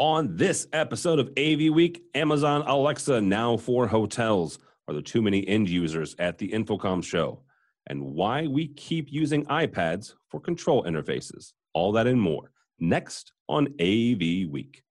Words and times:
On 0.00 0.36
this 0.36 0.68
episode 0.72 1.18
of 1.18 1.28
AV 1.36 1.74
Week, 1.74 2.04
Amazon 2.14 2.62
Alexa 2.68 3.20
now 3.20 3.56
for 3.56 3.88
hotels. 3.88 4.60
Are 4.86 4.94
there 4.94 5.02
too 5.02 5.20
many 5.20 5.46
end 5.48 5.68
users 5.68 6.14
at 6.20 6.38
the 6.38 6.48
InfoComm 6.50 7.02
show? 7.02 7.40
And 7.88 8.00
why 8.14 8.46
we 8.46 8.68
keep 8.68 9.10
using 9.10 9.44
iPads 9.46 10.14
for 10.28 10.38
control 10.38 10.84
interfaces. 10.84 11.52
All 11.72 11.90
that 11.92 12.06
and 12.06 12.20
more 12.20 12.52
next 12.78 13.32
on 13.48 13.66
AV 13.80 14.48
Week. 14.48 14.84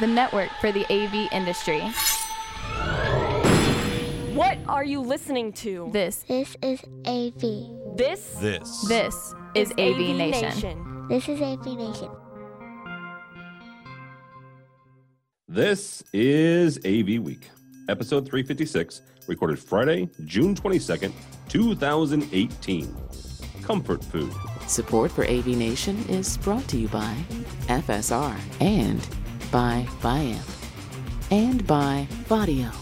The 0.00 0.08
network 0.08 0.50
for 0.60 0.72
the 0.72 0.84
AV 0.92 1.28
industry. 1.30 1.82
What 4.34 4.58
are 4.66 4.82
you 4.82 5.00
listening 5.00 5.52
to? 5.52 5.88
This, 5.92 6.24
This 6.26 6.56
is 6.62 6.80
AV. 7.06 7.96
This 7.96 8.34
This. 8.40 8.88
this 8.88 9.34
is 9.54 9.70
AV, 9.78 10.16
Nation. 10.16 11.06
This 11.08 11.28
is 11.28 11.40
AV 11.40 11.64
Nation. 11.76 12.10
This 15.48 16.02
is 16.14 16.78
AV 16.86 17.22
Week, 17.22 17.50
episode 17.90 18.24
356, 18.24 19.02
recorded 19.28 19.58
Friday, 19.58 20.08
June 20.24 20.54
22nd, 20.54 21.12
2018. 21.50 22.96
Comfort 23.62 24.02
food. 24.02 24.32
Support 24.66 25.12
for 25.12 25.24
AV 25.24 25.48
Nation 25.48 26.02
is 26.08 26.38
brought 26.38 26.66
to 26.68 26.78
you 26.78 26.88
by 26.88 27.14
FSR 27.66 28.34
and 28.60 29.06
by 29.52 29.86
Biamp 30.00 30.48
and 31.30 31.66
by 31.66 32.08
Vaddio, 32.26 32.72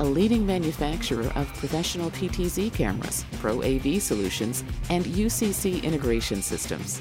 a 0.00 0.04
leading 0.04 0.44
manufacturer 0.44 1.30
of 1.36 1.46
professional 1.54 2.10
PTZ 2.10 2.74
cameras, 2.74 3.24
Pro 3.38 3.62
AV 3.62 4.02
solutions, 4.02 4.64
and 4.90 5.04
UCC 5.04 5.84
integration 5.84 6.42
systems. 6.42 7.00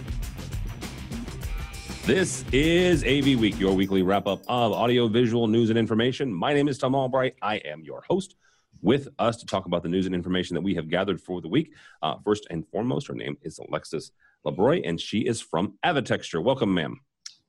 This 2.06 2.46
is 2.52 3.04
AV 3.04 3.40
Week, 3.40 3.60
your 3.60 3.74
weekly 3.74 4.04
wrap 4.04 4.28
up 4.28 4.44
of 4.48 4.74
audio, 4.74 5.08
visual 5.08 5.48
news 5.48 5.72
and 5.72 5.80
information. 5.80 6.32
My 6.32 6.54
name 6.54 6.68
is 6.68 6.78
Tim 6.78 6.94
Albright. 6.94 7.34
I 7.42 7.56
am 7.56 7.82
your 7.82 8.04
host. 8.08 8.36
With 8.84 9.08
us 9.18 9.38
to 9.38 9.46
talk 9.48 9.66
about 9.66 9.82
the 9.82 9.90
news 9.90 10.06
and 10.06 10.14
information 10.14 10.54
that 10.54 10.62
we 10.62 10.76
have 10.76 10.88
gathered 10.88 11.20
for 11.20 11.42
the 11.42 11.48
week. 11.48 11.74
Uh, 12.04 12.18
first 12.24 12.46
and 12.52 12.64
foremost, 12.68 13.08
her 13.08 13.16
name 13.16 13.40
is 13.42 13.58
Alexis 13.58 14.12
Labroy, 14.46 14.88
and 14.88 15.02
she 15.02 15.22
is 15.22 15.42
from 15.42 15.80
Avitecture. 15.84 16.44
Welcome, 16.44 16.76
ma'am. 16.76 17.00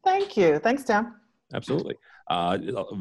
Thank 0.02 0.38
you. 0.38 0.58
Thanks, 0.58 0.84
Tom. 0.84 1.16
Absolutely. 1.52 1.96
Uh, 2.30 2.56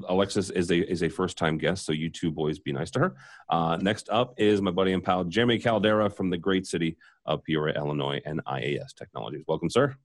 Alexis 0.09 0.49
is 0.49 0.69
a 0.71 0.91
is 0.91 1.03
a 1.03 1.09
first 1.09 1.37
time 1.37 1.58
guest, 1.58 1.85
so 1.85 1.93
you 1.93 2.09
two 2.09 2.31
boys 2.31 2.59
be 2.59 2.73
nice 2.73 2.91
to 2.91 2.99
her. 2.99 3.15
Uh, 3.49 3.77
next 3.80 4.09
up 4.09 4.33
is 4.37 4.61
my 4.61 4.71
buddy 4.71 4.91
and 4.91 5.05
pal 5.05 5.23
Jeremy 5.23 5.59
Caldera 5.59 6.09
from 6.09 6.30
the 6.30 6.37
great 6.37 6.67
city 6.67 6.97
of 7.25 7.45
Peoria, 7.45 7.75
Illinois, 7.75 8.21
and 8.25 8.43
IAS 8.43 8.93
Technologies. 8.93 9.45
Welcome, 9.47 9.69
sir. 9.69 9.95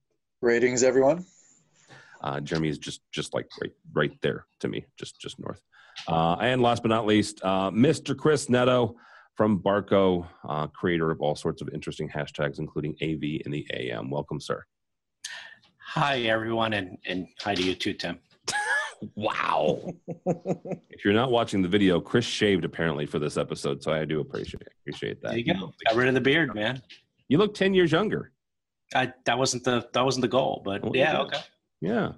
Ratings, 0.43 0.85
everyone. 0.85 1.27
Uh, 2.23 2.41
Jeremy 2.41 2.69
is 2.69 2.79
just 2.79 3.01
just 3.13 3.35
like 3.35 3.49
right 3.61 3.73
right 3.93 4.13
there 4.23 4.47
to 4.61 4.69
me, 4.69 4.85
just 4.99 5.21
just 5.21 5.39
north. 5.39 5.61
Uh, 6.09 6.35
and 6.41 6.63
last 6.63 6.83
but 6.83 6.89
not 6.89 7.07
least, 7.07 7.41
uh, 7.45 7.71
Mr. 7.71 8.17
Chris 8.17 8.49
Neto 8.49 8.97
from 9.37 9.59
Barco, 9.61 10.27
uh, 10.49 10.67
creator 10.69 11.11
of 11.11 11.21
all 11.21 11.35
sorts 11.35 11.63
of 11.63 11.69
interesting 11.73 12.09
hashtags, 12.09 12.59
including 12.59 12.95
AV 13.03 13.41
in 13.45 13.51
the 13.51 13.67
AM. 13.73 14.11
Welcome, 14.11 14.41
sir. 14.41 14.63
Hi, 15.79 16.21
everyone, 16.21 16.73
and, 16.75 16.99
and 17.07 17.27
hi 17.41 17.55
to 17.55 17.63
you 17.63 17.75
too, 17.75 17.95
Tim. 17.95 18.19
Wow. 19.15 19.81
if 20.27 21.05
you're 21.07 21.15
not 21.15 21.31
watching 21.31 21.63
the 21.63 21.69
video, 21.69 22.01
Chris 22.01 22.27
shaved 22.27 22.67
apparently 22.67 23.07
for 23.07 23.19
this 23.19 23.39
episode, 23.39 23.83
so 23.83 23.93
I 23.93 24.05
do 24.05 24.21
appreciate 24.21 24.63
appreciate 24.83 25.23
that. 25.23 25.31
There 25.31 25.39
you 25.39 25.55
go. 25.55 25.73
Got 25.89 25.97
rid 25.97 26.09
of 26.09 26.13
the 26.15 26.21
beard, 26.21 26.55
man. 26.55 26.83
You 27.29 27.39
look 27.39 27.55
ten 27.55 27.73
years 27.73 27.91
younger. 27.93 28.33
I, 28.95 29.11
that 29.25 29.39
wasn't 29.39 29.65
the 29.65 29.89
that 29.95 30.05
wasn't 30.05 30.21
the 30.21 30.29
goal, 30.29 30.61
but 30.67 30.83
Well, 30.83 30.95
yeah. 30.95 31.19
okay. 31.23 31.39
Yeah. 31.81 32.13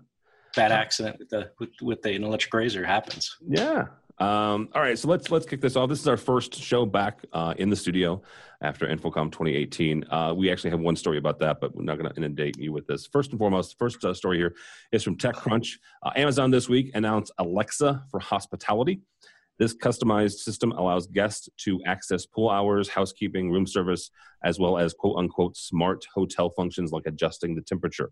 Bad 0.55 0.73
accident 0.73 1.19
with 1.19 1.31
the 1.31 1.51
with, 1.59 1.71
with 1.81 2.03
the 2.03 2.15
an 2.15 2.25
electric 2.25 2.53
razor 2.53 2.85
happens. 2.85 3.37
Yeah. 3.47 3.87
Um, 4.19 4.69
all 4.75 4.83
right, 4.83 4.99
so 4.99 5.09
let's 5.09 5.31
let's 5.31 5.47
kick 5.47 5.61
this 5.61 5.75
off. 5.75 5.89
This 5.89 6.01
is 6.01 6.07
our 6.07 6.19
first 6.19 6.55
show 6.55 6.85
back 6.85 7.25
uh, 7.33 7.55
in 7.57 7.71
the 7.71 7.77
studio 7.77 8.23
after 8.61 8.87
InfoComm 8.87 9.33
2018. 9.33 10.05
Uh, 10.11 10.35
we 10.37 10.51
actually 10.51 10.71
have 10.71 10.81
one 10.81 10.95
story 10.95 11.19
about 11.19 11.39
that, 11.41 11.61
but 11.61 11.75
we're 11.75 11.83
not 11.83 11.99
going 11.99 12.11
to 12.11 12.17
inundate 12.17 12.59
you 12.59 12.73
with 12.73 12.87
this. 12.87 13.07
First 13.07 13.31
and 13.31 13.39
foremost, 13.39 13.77
first 13.79 14.05
uh, 14.05 14.13
story 14.13 14.37
here 14.37 14.55
is 14.93 15.03
from 15.03 15.17
TechCrunch. 15.17 15.79
Uh, 16.03 16.11
Amazon 16.15 16.51
this 16.51 16.69
week 16.69 16.91
announced 16.95 17.33
Alexa 17.39 18.05
for 18.11 18.21
hospitality. 18.21 19.01
This 19.59 19.75
customized 19.75 20.39
system 20.39 20.73
allows 20.73 21.07
guests 21.07 21.49
to 21.59 21.81
access 21.87 22.27
pool 22.27 22.51
hours, 22.51 22.89
housekeeping, 22.89 23.51
room 23.51 23.67
service, 23.67 24.11
as 24.45 24.59
well 24.59 24.79
as 24.79 24.93
quote 24.93 25.17
unquote 25.17 25.57
smart 25.57 26.05
hotel 26.15 26.51
functions 26.51 26.93
like 26.93 27.07
adjusting 27.07 27.55
the 27.55 27.63
temperature. 27.63 28.11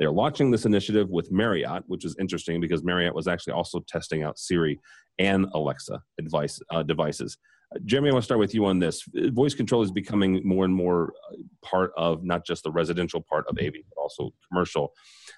They're 0.00 0.10
launching 0.10 0.50
this 0.50 0.64
initiative 0.64 1.10
with 1.10 1.30
Marriott, 1.30 1.84
which 1.86 2.06
is 2.06 2.16
interesting 2.18 2.58
because 2.58 2.82
Marriott 2.82 3.14
was 3.14 3.28
actually 3.28 3.52
also 3.52 3.84
testing 3.86 4.22
out 4.22 4.38
Siri 4.38 4.80
and 5.18 5.46
Alexa 5.52 6.02
advice, 6.18 6.58
uh, 6.70 6.82
devices. 6.82 7.36
Uh, 7.70 7.80
Jeremy, 7.84 8.08
I 8.08 8.12
want 8.14 8.22
to 8.22 8.24
start 8.24 8.40
with 8.40 8.54
you 8.54 8.64
on 8.64 8.78
this. 8.78 9.04
Uh, 9.14 9.30
Voice 9.30 9.54
control 9.54 9.82
is 9.82 9.92
becoming 9.92 10.40
more 10.42 10.64
and 10.64 10.74
more 10.74 11.12
uh, 11.30 11.36
part 11.62 11.92
of 11.98 12.24
not 12.24 12.46
just 12.46 12.62
the 12.62 12.72
residential 12.72 13.20
part 13.20 13.44
of 13.46 13.58
AV, 13.58 13.74
but 13.94 14.00
also 14.00 14.30
commercial. 14.48 14.94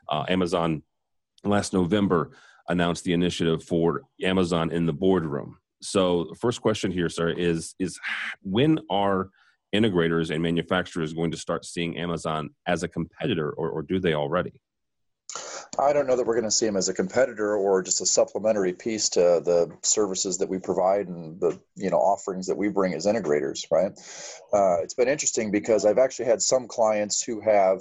Uh, 0.08 0.24
Amazon 0.28 0.84
last 1.42 1.72
November 1.72 2.30
announced 2.68 3.02
the 3.02 3.14
initiative 3.14 3.64
for 3.64 4.02
Amazon 4.22 4.70
in 4.70 4.86
the 4.86 4.92
boardroom. 4.92 5.58
So, 5.80 6.32
first 6.40 6.62
question 6.62 6.92
here, 6.92 7.08
sir, 7.08 7.30
is 7.30 7.74
is 7.80 7.98
when 8.42 8.78
are 8.88 9.30
integrators 9.74 10.30
and 10.30 10.42
manufacturers 10.42 11.12
going 11.12 11.30
to 11.30 11.36
start 11.36 11.64
seeing 11.64 11.98
Amazon 11.98 12.50
as 12.66 12.82
a 12.82 12.88
competitor, 12.88 13.50
or, 13.50 13.70
or 13.70 13.82
do 13.82 13.98
they 13.98 14.14
already? 14.14 14.60
I 15.78 15.94
don't 15.94 16.06
know 16.06 16.16
that 16.16 16.26
we're 16.26 16.34
going 16.34 16.44
to 16.44 16.50
see 16.50 16.66
them 16.66 16.76
as 16.76 16.90
a 16.90 16.94
competitor 16.94 17.56
or 17.56 17.82
just 17.82 18.02
a 18.02 18.06
supplementary 18.06 18.74
piece 18.74 19.08
to 19.10 19.20
the 19.42 19.74
services 19.82 20.36
that 20.38 20.48
we 20.48 20.58
provide 20.58 21.08
and 21.08 21.40
the 21.40 21.58
you 21.76 21.88
know 21.88 21.96
offerings 21.96 22.46
that 22.48 22.56
we 22.56 22.68
bring 22.68 22.92
as 22.92 23.06
integrators. 23.06 23.64
Right? 23.70 23.92
Uh, 24.52 24.82
it's 24.82 24.94
been 24.94 25.08
interesting 25.08 25.50
because 25.50 25.86
I've 25.86 25.98
actually 25.98 26.26
had 26.26 26.42
some 26.42 26.68
clients 26.68 27.22
who 27.22 27.40
have 27.40 27.80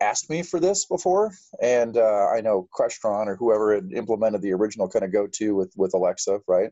asked 0.00 0.30
me 0.30 0.44
for 0.44 0.60
this 0.60 0.86
before, 0.86 1.32
and 1.60 1.96
uh, 1.96 2.28
I 2.28 2.40
know 2.40 2.68
Crestron 2.72 3.26
or 3.26 3.34
whoever 3.34 3.74
had 3.74 3.90
implemented 3.92 4.42
the 4.42 4.52
original 4.52 4.88
kind 4.88 5.04
of 5.04 5.12
go-to 5.12 5.56
with 5.56 5.72
with 5.76 5.94
Alexa. 5.94 6.38
Right? 6.46 6.70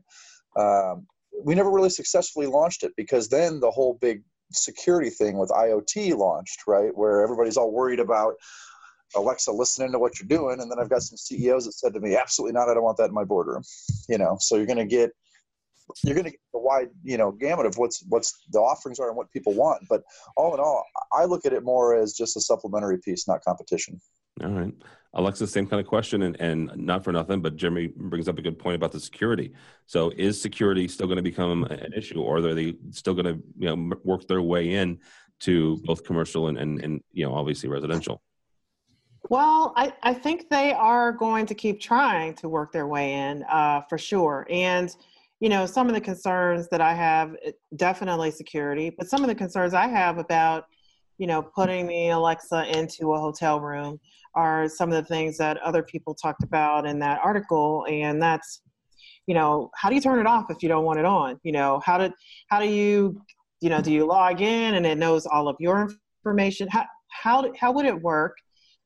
Um, 0.55 1.07
we 1.43 1.55
never 1.55 1.71
really 1.71 1.89
successfully 1.89 2.47
launched 2.47 2.83
it 2.83 2.93
because 2.95 3.27
then 3.27 3.59
the 3.59 3.71
whole 3.71 3.97
big 3.99 4.23
security 4.51 5.09
thing 5.09 5.37
with 5.37 5.49
IoT 5.49 6.15
launched, 6.15 6.61
right? 6.67 6.95
Where 6.95 7.21
everybody's 7.21 7.57
all 7.57 7.71
worried 7.71 7.99
about 7.99 8.35
Alexa 9.15 9.51
listening 9.51 9.91
to 9.91 9.99
what 9.99 10.19
you're 10.19 10.27
doing. 10.27 10.59
And 10.59 10.69
then 10.69 10.79
I've 10.79 10.89
got 10.89 11.01
some 11.01 11.17
CEOs 11.17 11.65
that 11.65 11.73
said 11.73 11.93
to 11.93 11.99
me, 11.99 12.15
absolutely 12.15 12.53
not. 12.53 12.69
I 12.69 12.73
don't 12.73 12.83
want 12.83 12.97
that 12.97 13.09
in 13.09 13.13
my 13.13 13.23
boardroom. 13.23 13.63
You 14.09 14.17
know, 14.17 14.37
so 14.39 14.55
you're 14.55 14.65
going 14.65 14.77
to 14.77 14.85
get, 14.85 15.11
you're 16.03 16.15
going 16.15 16.25
to 16.25 16.31
get 16.31 16.39
the 16.53 16.59
wide, 16.59 16.89
you 17.03 17.17
know, 17.17 17.31
gamut 17.31 17.65
of 17.65 17.77
what's, 17.77 18.03
what's 18.09 18.37
the 18.51 18.59
offerings 18.59 18.99
are 18.99 19.07
and 19.07 19.17
what 19.17 19.31
people 19.31 19.53
want. 19.53 19.83
But 19.89 20.03
all 20.35 20.53
in 20.53 20.59
all, 20.59 20.83
I 21.11 21.25
look 21.25 21.45
at 21.45 21.53
it 21.53 21.63
more 21.63 21.95
as 21.95 22.13
just 22.13 22.35
a 22.35 22.41
supplementary 22.41 22.99
piece, 22.99 23.27
not 23.27 23.43
competition. 23.43 24.01
All 24.43 24.51
right. 24.51 24.73
Alexa, 25.13 25.47
same 25.47 25.65
kind 25.65 25.79
of 25.79 25.87
question, 25.87 26.21
and, 26.21 26.39
and 26.39 26.75
not 26.75 27.03
for 27.03 27.11
nothing, 27.11 27.41
but 27.41 27.55
Jeremy 27.55 27.87
brings 27.87 28.27
up 28.27 28.37
a 28.37 28.41
good 28.41 28.59
point 28.59 28.75
about 28.75 28.91
the 28.91 28.99
security. 28.99 29.53
So, 29.87 30.11
is 30.15 30.39
security 30.39 30.87
still 30.87 31.07
going 31.07 31.17
to 31.17 31.23
become 31.23 31.63
an 31.63 31.93
issue, 31.93 32.21
or 32.21 32.37
are 32.37 32.53
they 32.53 32.75
still 32.91 33.15
going 33.15 33.25
to, 33.25 33.43
you 33.57 33.75
know, 33.75 33.95
work 34.03 34.27
their 34.27 34.41
way 34.41 34.73
in 34.73 34.99
to 35.39 35.77
both 35.85 36.03
commercial 36.03 36.49
and, 36.49 36.57
and, 36.57 36.83
and 36.83 37.01
you 37.13 37.25
know, 37.25 37.33
obviously 37.33 37.69
residential? 37.69 38.21
Well, 39.29 39.73
I, 39.75 39.93
I 40.03 40.13
think 40.13 40.49
they 40.49 40.71
are 40.73 41.11
going 41.11 41.45
to 41.47 41.55
keep 41.55 41.81
trying 41.81 42.33
to 42.35 42.49
work 42.49 42.71
their 42.71 42.87
way 42.87 43.13
in 43.13 43.43
uh, 43.43 43.81
for 43.89 43.97
sure. 43.97 44.47
And, 44.49 44.95
you 45.39 45.49
know, 45.49 45.65
some 45.65 45.87
of 45.87 45.95
the 45.95 46.01
concerns 46.01 46.67
that 46.69 46.81
I 46.81 46.93
have, 46.93 47.35
definitely 47.75 48.31
security, 48.31 48.89
but 48.89 49.09
some 49.09 49.23
of 49.23 49.27
the 49.27 49.35
concerns 49.35 49.73
I 49.73 49.87
have 49.87 50.17
about, 50.17 50.67
you 51.17 51.27
know, 51.27 51.41
putting 51.41 51.87
the 51.87 52.09
Alexa 52.09 52.77
into 52.77 53.13
a 53.13 53.19
hotel 53.19 53.59
room 53.59 53.99
are 54.35 54.69
some 54.69 54.91
of 54.91 54.95
the 54.95 55.07
things 55.07 55.37
that 55.37 55.57
other 55.57 55.83
people 55.83 56.13
talked 56.13 56.43
about 56.43 56.85
in 56.85 56.99
that 56.99 57.19
article. 57.23 57.85
And 57.89 58.21
that's, 58.21 58.61
you 59.25 59.33
know, 59.33 59.71
how 59.75 59.89
do 59.89 59.95
you 59.95 60.01
turn 60.01 60.19
it 60.19 60.27
off 60.27 60.45
if 60.49 60.61
you 60.61 60.69
don't 60.69 60.85
want 60.85 60.99
it 60.99 61.05
on? 61.05 61.39
You 61.43 61.51
know, 61.51 61.81
how 61.83 61.97
did, 61.97 62.13
how 62.49 62.59
do 62.59 62.67
you, 62.67 63.21
you 63.61 63.69
know, 63.69 63.81
do 63.81 63.91
you 63.91 64.05
log 64.05 64.41
in 64.41 64.75
and 64.75 64.85
it 64.85 64.97
knows 64.97 65.25
all 65.25 65.47
of 65.47 65.55
your 65.59 65.89
information? 66.19 66.67
How, 66.69 66.85
how, 67.09 67.51
how 67.59 67.71
would 67.71 67.85
it 67.85 67.99
work? 68.01 68.37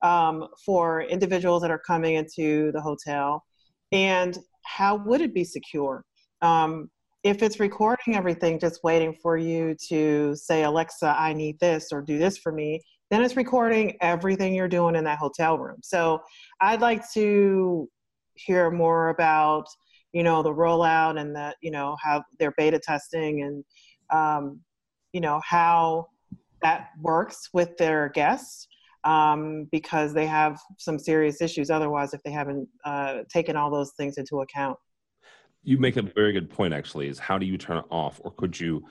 um, 0.01 0.47
for 0.65 1.03
individuals 1.03 1.61
that 1.61 1.71
are 1.71 1.79
coming 1.79 2.15
into 2.15 2.71
the 2.71 2.81
hotel 2.81 3.43
and 3.91 4.37
how 4.65 4.95
would 4.95 5.21
it 5.21 5.33
be 5.33 5.43
secure 5.43 6.03
um, 6.41 6.89
if 7.23 7.43
it's 7.43 7.59
recording 7.59 8.15
everything 8.15 8.59
just 8.59 8.83
waiting 8.83 9.13
for 9.13 9.37
you 9.37 9.75
to 9.89 10.35
say 10.35 10.63
alexa 10.63 11.15
i 11.17 11.33
need 11.33 11.59
this 11.59 11.89
or 11.91 12.01
do 12.01 12.17
this 12.17 12.37
for 12.37 12.51
me 12.51 12.81
then 13.09 13.21
it's 13.21 13.35
recording 13.35 13.97
everything 14.01 14.53
you're 14.53 14.67
doing 14.67 14.95
in 14.95 15.03
that 15.03 15.17
hotel 15.17 15.57
room 15.57 15.77
so 15.81 16.19
i'd 16.61 16.81
like 16.81 17.03
to 17.11 17.87
hear 18.35 18.71
more 18.71 19.09
about 19.09 19.65
you 20.13 20.23
know 20.23 20.43
the 20.43 20.53
rollout 20.53 21.19
and 21.19 21.35
that 21.35 21.55
you 21.61 21.71
know 21.71 21.95
how 22.01 22.23
they're 22.39 22.53
beta 22.57 22.79
testing 22.79 23.43
and 23.43 23.63
um, 24.11 24.59
you 25.13 25.21
know 25.21 25.39
how 25.45 26.07
that 26.61 26.89
works 27.01 27.49
with 27.53 27.75
their 27.77 28.09
guests 28.09 28.67
um, 29.03 29.67
because 29.71 30.13
they 30.13 30.27
have 30.27 30.59
some 30.77 30.99
serious 30.99 31.41
issues 31.41 31.69
otherwise 31.69 32.13
if 32.13 32.21
they 32.23 32.31
haven't 32.31 32.67
uh, 32.85 33.19
taken 33.29 33.55
all 33.55 33.71
those 33.71 33.91
things 33.97 34.17
into 34.17 34.41
account. 34.41 34.77
You 35.63 35.77
make 35.77 35.97
a 35.97 36.01
very 36.01 36.33
good 36.33 36.49
point. 36.49 36.73
Actually, 36.73 37.07
is 37.07 37.19
how 37.19 37.37
do 37.37 37.45
you 37.45 37.57
turn 37.57 37.77
it 37.77 37.85
off, 37.89 38.19
or 38.23 38.31
could 38.31 38.59
you 38.59 38.85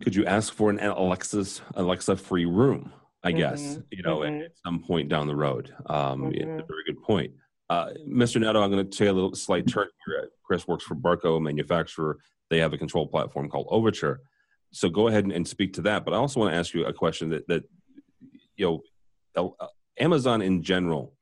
could 0.00 0.14
you 0.14 0.24
ask 0.26 0.52
for 0.52 0.70
an 0.70 0.78
Alexa's 0.78 1.60
Alexa 1.74 2.16
free 2.16 2.44
room? 2.44 2.92
I 3.24 3.30
guess 3.32 3.60
Mm-hmm. 3.62 3.80
you 3.90 4.02
know 4.02 4.18
Mhm. 4.18 4.38
at, 4.40 4.44
at 4.46 4.52
some 4.64 4.80
point 4.82 5.08
down 5.08 5.26
the 5.28 5.36
road. 5.36 5.74
Um, 5.86 6.32
It's 6.32 6.42
a 6.44 6.66
very 6.66 6.84
good 6.86 7.02
point. 7.02 7.32
Uh, 7.70 7.90
Mr. 8.06 8.40
Neto, 8.40 8.60
I'm 8.60 8.70
going 8.70 8.84
to 8.88 8.96
take 8.98 9.08
a 9.08 9.12
little 9.12 9.34
slight 9.34 9.66
turn 9.68 9.86
here. 10.06 10.28
Chris 10.44 10.66
works 10.66 10.84
for 10.84 10.94
Barco, 10.96 11.36
a 11.36 11.40
manufacturer. 11.40 12.18
They 12.50 12.58
have 12.58 12.72
a 12.72 12.78
control 12.78 13.06
platform 13.06 13.48
called 13.48 13.68
Overture. 13.70 14.20
So 14.72 14.88
go 14.90 15.06
ahead 15.08 15.22
and, 15.24 15.32
and 15.32 15.46
speak 15.46 15.72
to 15.74 15.82
that. 15.82 16.04
But 16.04 16.14
I 16.14 16.16
also 16.16 16.40
want 16.40 16.52
to 16.52 16.58
ask 16.58 16.74
you 16.74 16.84
a 16.84 16.92
question 16.92 17.30
that 17.30 17.46
that 17.48 17.64
you 18.56 18.82
know, 19.36 19.54
uh, 19.60 19.66
Amazon 19.98 20.42
in 20.42 20.62
general 20.62 21.14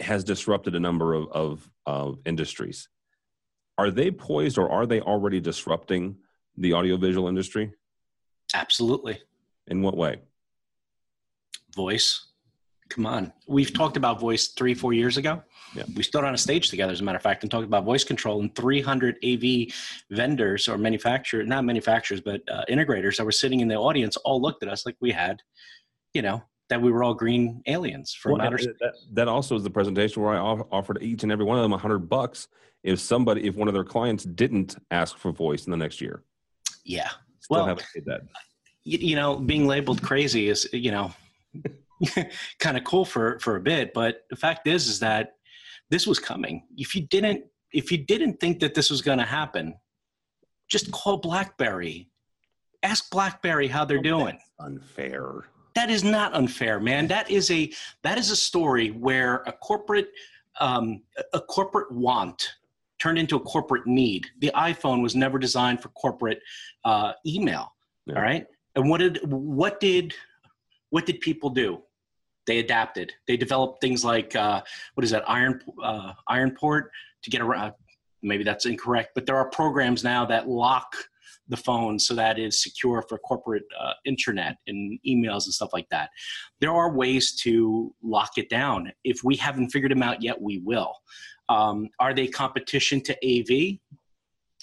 has 0.00 0.22
disrupted 0.24 0.74
a 0.74 0.80
number 0.80 1.14
of, 1.14 1.28
of, 1.32 1.70
of 1.84 2.18
industries. 2.24 2.88
Are 3.78 3.90
they 3.90 4.10
poised 4.10 4.58
or 4.58 4.70
are 4.70 4.86
they 4.86 5.00
already 5.00 5.40
disrupting 5.40 6.16
the 6.56 6.74
audiovisual 6.74 7.28
industry? 7.28 7.72
Absolutely. 8.52 9.22
In 9.68 9.82
what 9.82 9.96
way? 9.96 10.20
Voice. 11.76 12.26
Come 12.88 13.06
on. 13.06 13.32
We've 13.46 13.72
talked 13.72 13.96
about 13.96 14.18
voice 14.18 14.48
three, 14.48 14.74
four 14.74 14.92
years 14.92 15.16
ago. 15.16 15.42
Yeah. 15.74 15.84
We 15.94 16.02
stood 16.02 16.24
on 16.24 16.34
a 16.34 16.38
stage 16.38 16.70
together, 16.70 16.92
as 16.92 17.00
a 17.00 17.04
matter 17.04 17.16
of 17.16 17.22
fact, 17.22 17.42
and 17.44 17.50
talked 17.50 17.66
about 17.66 17.84
voice 17.84 18.02
control. 18.02 18.40
And 18.40 18.54
300 18.54 19.16
AV 19.24 19.72
vendors 20.10 20.68
or 20.68 20.78
manufacturers, 20.78 21.46
not 21.46 21.64
manufacturers, 21.64 22.20
but 22.20 22.40
uh, 22.50 22.64
integrators 22.68 23.16
that 23.18 23.24
were 23.24 23.32
sitting 23.32 23.60
in 23.60 23.68
the 23.68 23.76
audience 23.76 24.16
all 24.18 24.40
looked 24.40 24.62
at 24.62 24.70
us 24.70 24.86
like 24.86 24.96
we 25.00 25.12
had, 25.12 25.42
you 26.14 26.22
know, 26.22 26.42
that 26.68 26.80
we 26.80 26.90
were 26.92 27.02
all 27.02 27.14
green 27.14 27.62
aliens 27.66 28.12
from 28.12 28.32
Well, 28.32 28.42
outer 28.42 28.58
space. 28.58 28.74
that, 28.80 28.94
that 29.12 29.28
also 29.28 29.56
is 29.56 29.62
the 29.62 29.70
presentation 29.70 30.22
where 30.22 30.34
I 30.34 30.38
offered 30.38 30.98
each 31.02 31.22
and 31.22 31.32
every 31.32 31.44
one 31.44 31.56
of 31.58 31.62
them 31.62 31.72
a 31.72 31.78
hundred 31.78 32.08
bucks 32.08 32.48
if 32.82 33.00
somebody, 33.00 33.46
if 33.46 33.56
one 33.56 33.68
of 33.68 33.74
their 33.74 33.84
clients 33.84 34.24
didn't 34.24 34.76
ask 34.90 35.16
for 35.16 35.32
voice 35.32 35.66
in 35.66 35.70
the 35.70 35.76
next 35.76 36.00
year. 36.00 36.22
Yeah. 36.84 37.08
Still 37.40 37.58
Well, 37.58 37.66
haven't 37.66 37.86
paid 37.94 38.04
that. 38.06 38.22
you, 38.84 38.98
you 38.98 39.16
know, 39.16 39.36
being 39.36 39.66
labeled 39.66 40.02
crazy 40.02 40.48
is, 40.48 40.68
you 40.72 40.90
know, 40.90 41.12
kind 42.58 42.76
of 42.76 42.84
cool 42.84 43.04
for 43.04 43.38
for 43.40 43.56
a 43.56 43.60
bit. 43.60 43.92
But 43.92 44.24
the 44.30 44.36
fact 44.36 44.66
is, 44.68 44.88
is 44.88 45.00
that 45.00 45.34
this 45.90 46.06
was 46.06 46.18
coming. 46.18 46.64
If 46.76 46.94
you 46.94 47.02
didn't, 47.02 47.44
if 47.72 47.90
you 47.90 47.98
didn't 47.98 48.40
think 48.40 48.60
that 48.60 48.74
this 48.74 48.90
was 48.90 49.02
going 49.02 49.18
to 49.18 49.24
happen, 49.24 49.74
just 50.68 50.90
call 50.92 51.16
BlackBerry. 51.18 52.10
Ask 52.82 53.10
BlackBerry 53.10 53.66
how 53.66 53.84
they're 53.84 53.98
oh, 53.98 54.02
doing. 54.02 54.38
Unfair. 54.60 55.46
That 55.78 55.90
is 55.90 56.02
not 56.02 56.34
unfair, 56.34 56.80
man. 56.80 57.06
That 57.06 57.30
is 57.30 57.52
a 57.52 57.70
that 58.02 58.18
is 58.18 58.32
a 58.32 58.36
story 58.36 58.90
where 58.90 59.44
a 59.46 59.52
corporate 59.52 60.08
um, 60.58 61.02
a- 61.32 61.40
corporate 61.40 61.92
want 61.92 62.54
turned 62.98 63.16
into 63.16 63.36
a 63.36 63.40
corporate 63.40 63.86
need. 63.86 64.26
The 64.40 64.50
iPhone 64.56 65.02
was 65.02 65.14
never 65.14 65.38
designed 65.38 65.80
for 65.80 65.90
corporate 65.90 66.40
uh, 66.84 67.12
email. 67.24 67.76
Yeah. 68.06 68.16
All 68.16 68.22
right, 68.22 68.44
and 68.74 68.90
what 68.90 68.98
did 68.98 69.20
what 69.22 69.78
did 69.78 70.14
what 70.90 71.06
did 71.06 71.20
people 71.20 71.48
do? 71.48 71.80
They 72.48 72.58
adapted. 72.58 73.12
They 73.28 73.36
developed 73.36 73.80
things 73.80 74.04
like 74.04 74.34
uh, 74.34 74.62
what 74.94 75.04
is 75.04 75.12
that 75.12 75.22
Iron 75.30 75.60
uh, 75.80 76.12
Iron 76.26 76.56
Port 76.58 76.90
to 77.22 77.30
get 77.30 77.40
around. 77.40 77.72
Maybe 78.20 78.42
that's 78.42 78.66
incorrect, 78.66 79.10
but 79.14 79.26
there 79.26 79.36
are 79.36 79.48
programs 79.48 80.02
now 80.02 80.26
that 80.26 80.48
lock 80.48 80.96
the 81.48 81.56
phone 81.56 81.98
so 81.98 82.14
that 82.14 82.38
it's 82.38 82.62
secure 82.62 83.02
for 83.08 83.18
corporate 83.18 83.64
uh, 83.78 83.92
internet 84.04 84.56
and 84.66 84.98
emails 85.06 85.44
and 85.44 85.54
stuff 85.54 85.70
like 85.72 85.88
that. 85.90 86.10
There 86.60 86.72
are 86.72 86.92
ways 86.92 87.34
to 87.42 87.94
lock 88.02 88.32
it 88.36 88.48
down. 88.48 88.92
If 89.04 89.24
we 89.24 89.36
haven't 89.36 89.70
figured 89.70 89.92
them 89.92 90.02
out 90.02 90.22
yet, 90.22 90.40
we 90.40 90.58
will. 90.58 90.94
Um, 91.48 91.88
are 91.98 92.14
they 92.14 92.26
competition 92.26 93.00
to 93.02 93.12
AV? 93.24 93.78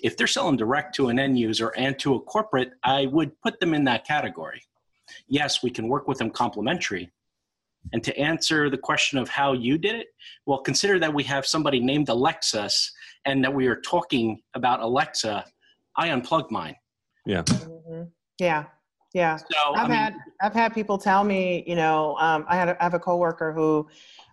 If 0.03 0.17
they're 0.17 0.27
selling 0.27 0.57
direct 0.57 0.93
to 0.95 1.09
an 1.09 1.19
end 1.19 1.39
user 1.39 1.69
and 1.77 1.97
to 1.99 2.15
a 2.15 2.19
corporate, 2.19 2.71
I 2.83 3.07
would 3.07 3.39
put 3.41 3.59
them 3.59 3.73
in 3.73 3.85
that 3.85 4.05
category. 4.05 4.61
Yes, 5.27 5.63
we 5.63 5.69
can 5.69 5.87
work 5.87 6.07
with 6.07 6.17
them 6.17 6.29
complementary. 6.29 7.11
And 7.93 8.03
to 8.03 8.17
answer 8.17 8.69
the 8.69 8.77
question 8.77 9.17
of 9.19 9.29
how 9.29 9.53
you 9.53 9.77
did 9.77 9.95
it, 9.95 10.07
well, 10.45 10.59
consider 10.59 10.99
that 10.99 11.13
we 11.13 11.23
have 11.23 11.45
somebody 11.45 11.79
named 11.79 12.09
Alexis 12.09 12.91
and 13.25 13.43
that 13.43 13.53
we 13.53 13.67
are 13.67 13.79
talking 13.81 14.41
about 14.53 14.81
Alexa. 14.81 15.45
I 15.97 16.09
unplugged 16.09 16.51
mine. 16.51 16.75
Mhm. 17.27 18.11
Yeah, 18.39 18.65
yeah. 19.13 19.37
So 19.37 19.45
I 19.75 19.81
I've 19.81 19.89
mean, 19.89 19.97
had 19.97 20.13
I've 20.41 20.53
had 20.53 20.73
people 20.73 20.97
tell 20.97 21.23
me, 21.23 21.63
you 21.65 21.75
know, 21.75 22.15
um, 22.19 22.45
I 22.47 22.55
had 22.55 22.69
a, 22.69 22.79
I 22.81 22.83
have 22.83 22.93
a 22.93 22.99
coworker 22.99 23.51
who 23.53 23.87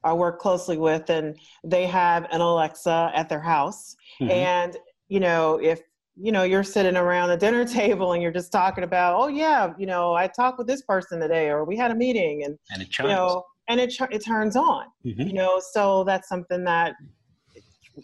I 0.04 0.12
work 0.12 0.38
closely 0.40 0.76
with, 0.76 1.08
and 1.10 1.38
they 1.64 1.86
have 1.86 2.26
an 2.30 2.40
Alexa 2.40 3.12
at 3.14 3.28
their 3.28 3.40
house, 3.40 3.96
mhm. 4.20 4.30
and 4.30 4.76
you 5.08 5.20
know, 5.20 5.58
if 5.62 5.80
you 6.16 6.32
know 6.32 6.42
you're 6.42 6.64
sitting 6.64 6.96
around 6.96 7.28
the 7.30 7.36
dinner 7.36 7.64
table 7.80 8.12
and 8.12 8.22
you're 8.22 8.32
just 8.32 8.52
talking 8.52 8.84
about, 8.84 9.18
oh 9.20 9.28
yeah, 9.28 9.72
you 9.78 9.86
know, 9.86 10.14
I 10.14 10.26
talked 10.26 10.58
with 10.58 10.66
this 10.66 10.82
person 10.82 11.20
today, 11.20 11.48
or 11.48 11.64
we 11.64 11.76
had 11.76 11.90
a 11.90 11.94
meeting, 11.94 12.44
and 12.44 12.58
and 12.72 12.82
it 12.82 12.98
you 12.98 13.06
know, 13.08 13.44
and 13.68 13.80
it 13.80 13.94
it 14.10 14.24
turns 14.24 14.56
on, 14.56 14.86
Mhm. 15.06 15.28
you 15.28 15.32
know, 15.32 15.60
so 15.72 16.04
that's 16.04 16.28
something 16.28 16.64
that 16.64 16.94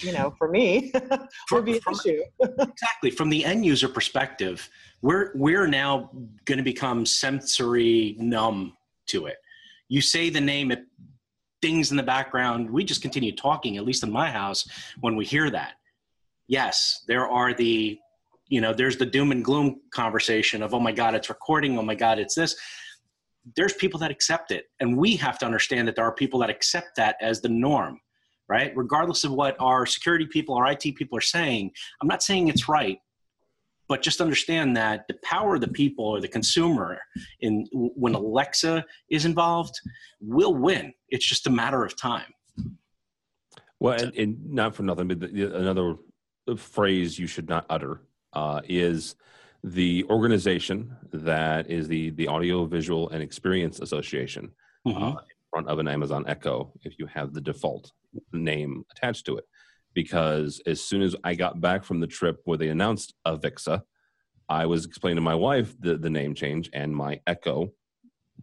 you 0.00 0.12
know 0.12 0.34
for 0.36 0.48
me 0.48 0.92
would 1.52 1.64
be 1.64 1.74
an 1.74 1.80
From- 1.80 1.94
issue. 1.94 2.22
exactly. 2.40 3.10
From 3.10 3.30
the 3.30 3.44
end 3.44 3.64
user 3.64 3.88
perspective 3.88 4.68
we're 5.02 5.32
we're 5.34 5.66
now 5.66 6.10
going 6.44 6.58
to 6.58 6.64
become 6.64 7.06
sensory 7.06 8.16
numb 8.18 8.76
to 9.06 9.26
it. 9.26 9.36
You 9.88 10.00
say 10.00 10.30
the 10.30 10.40
name 10.40 10.70
it 10.70 10.80
things 11.60 11.90
in 11.90 11.96
the 11.96 12.02
background 12.02 12.70
we 12.70 12.84
just 12.84 13.02
continue 13.02 13.34
talking 13.34 13.76
at 13.78 13.84
least 13.84 14.04
in 14.04 14.12
my 14.12 14.30
house 14.30 14.66
when 15.00 15.16
we 15.16 15.24
hear 15.24 15.50
that. 15.50 15.74
Yes 16.46 17.04
there 17.08 17.28
are 17.28 17.54
the 17.54 17.98
you 18.48 18.60
know 18.60 18.72
there's 18.72 18.96
the 18.96 19.06
doom 19.06 19.32
and 19.32 19.44
gloom 19.44 19.80
conversation 19.92 20.62
of 20.62 20.72
oh 20.74 20.80
my 20.80 20.92
god 20.92 21.14
it's 21.14 21.28
recording 21.28 21.78
oh 21.78 21.82
my 21.82 21.94
god 21.94 22.18
it's 22.18 22.34
this. 22.34 22.56
There's 23.56 23.72
people 23.72 23.98
that 24.00 24.10
accept 24.10 24.50
it 24.50 24.66
and 24.80 24.96
we 24.96 25.16
have 25.16 25.38
to 25.38 25.46
understand 25.46 25.88
that 25.88 25.96
there 25.96 26.04
are 26.04 26.14
people 26.14 26.40
that 26.40 26.50
accept 26.50 26.96
that 26.96 27.16
as 27.22 27.40
the 27.40 27.48
norm 27.48 27.98
right? 28.48 28.72
Regardless 28.76 29.24
of 29.24 29.32
what 29.32 29.56
our 29.60 29.84
security 29.86 30.26
people 30.26 30.54
our 30.56 30.66
it 30.72 30.80
people 30.96 31.16
are 31.18 31.20
saying 31.20 31.70
i'm 32.00 32.08
not 32.08 32.22
saying 32.22 32.48
it's 32.48 32.68
right 32.68 32.98
but 33.88 34.02
just 34.02 34.20
understand 34.20 34.76
that 34.76 35.06
the 35.08 35.14
power 35.22 35.54
of 35.56 35.60
the 35.60 35.68
people 35.68 36.04
or 36.04 36.20
the 36.20 36.28
consumer 36.28 36.98
in 37.40 37.66
when 37.72 38.14
alexa 38.14 38.84
is 39.10 39.24
involved 39.24 39.74
will 40.20 40.54
win. 40.54 40.92
It's 41.08 41.24
just 41.26 41.46
a 41.46 41.50
matter 41.50 41.84
of 41.84 41.96
time. 41.96 42.30
Well, 43.80 44.00
and, 44.02 44.14
and 44.16 44.50
not 44.50 44.74
for 44.74 44.82
nothing, 44.82 45.08
but 45.08 45.20
the, 45.20 45.28
the- 45.28 45.56
another 45.56 45.94
phrase 46.56 47.18
you 47.18 47.26
should 47.26 47.48
not 47.48 47.64
utter 47.70 48.02
uh, 48.32 48.60
is 48.68 49.14
the 49.64 50.04
organization 50.10 50.94
that 51.12 51.70
is 51.70 51.88
the 51.88 52.10
the 52.10 52.26
Audio 52.28 52.64
Visual 52.66 53.08
and 53.10 53.22
Experience 53.22 53.80
Association 53.80 54.50
Mhm. 54.86 55.16
uh, 55.16 55.20
front 55.50 55.68
of 55.68 55.78
an 55.78 55.88
Amazon 55.88 56.24
Echo. 56.26 56.72
If 56.82 56.98
you 56.98 57.06
have 57.06 57.32
the 57.32 57.40
default 57.40 57.92
name 58.32 58.84
attached 58.92 59.26
to 59.26 59.36
it, 59.36 59.44
because 59.94 60.60
as 60.66 60.80
soon 60.80 61.02
as 61.02 61.16
I 61.24 61.34
got 61.34 61.60
back 61.60 61.84
from 61.84 62.00
the 62.00 62.06
trip 62.06 62.40
where 62.44 62.58
they 62.58 62.68
announced 62.68 63.14
Avixa, 63.26 63.82
I 64.48 64.66
was 64.66 64.84
explaining 64.84 65.16
to 65.16 65.22
my 65.22 65.34
wife 65.34 65.74
the 65.80 65.96
the 65.96 66.10
name 66.10 66.34
change, 66.34 66.70
and 66.72 66.94
my 66.94 67.20
Echo 67.26 67.72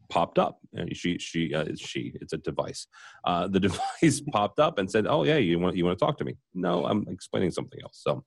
popped 0.10 0.38
up. 0.38 0.60
And 0.74 0.96
she 0.96 1.18
she 1.18 1.54
uh, 1.54 1.66
she 1.76 2.14
it's 2.22 2.34
a 2.34 2.38
device. 2.38 2.88
Uh, 3.24 3.48
the 3.48 3.60
device 3.68 4.22
popped 4.32 4.60
up 4.60 4.78
and 4.78 4.90
said, 4.90 5.08
"Oh 5.08 5.24
yeah, 5.24 5.38
you 5.38 5.60
want 5.60 5.76
you 5.76 5.86
want 5.86 5.98
to 5.98 6.06
talk 6.06 6.18
to 6.20 6.26
me?" 6.26 6.36
No, 6.54 6.86
I'm 6.86 7.06
explaining 7.10 7.52
something 7.52 7.80
else. 7.82 8.00
So. 8.02 8.24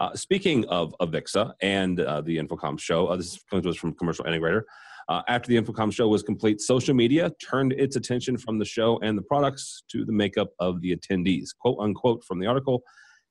Uh, 0.00 0.14
speaking 0.14 0.64
of 0.66 0.94
Avixa 1.00 1.54
and 1.60 1.98
uh, 1.98 2.20
the 2.20 2.36
InfoComm 2.38 2.78
show, 2.78 3.08
uh, 3.08 3.16
this 3.16 3.42
comes 3.50 3.64
to 3.64 3.70
us 3.70 3.76
from 3.76 3.92
Commercial 3.94 4.24
Integrator. 4.26 4.62
Uh, 5.08 5.22
after 5.26 5.48
the 5.48 5.56
InfoComm 5.56 5.92
show 5.92 6.06
was 6.06 6.22
complete, 6.22 6.60
social 6.60 6.94
media 6.94 7.32
turned 7.40 7.72
its 7.72 7.96
attention 7.96 8.36
from 8.36 8.58
the 8.58 8.64
show 8.64 8.98
and 9.02 9.16
the 9.16 9.22
products 9.22 9.82
to 9.88 10.04
the 10.04 10.12
makeup 10.12 10.48
of 10.58 10.82
the 10.82 10.94
attendees. 10.94 11.48
Quote 11.58 11.78
unquote 11.80 12.22
from 12.24 12.38
the 12.38 12.46
article 12.46 12.82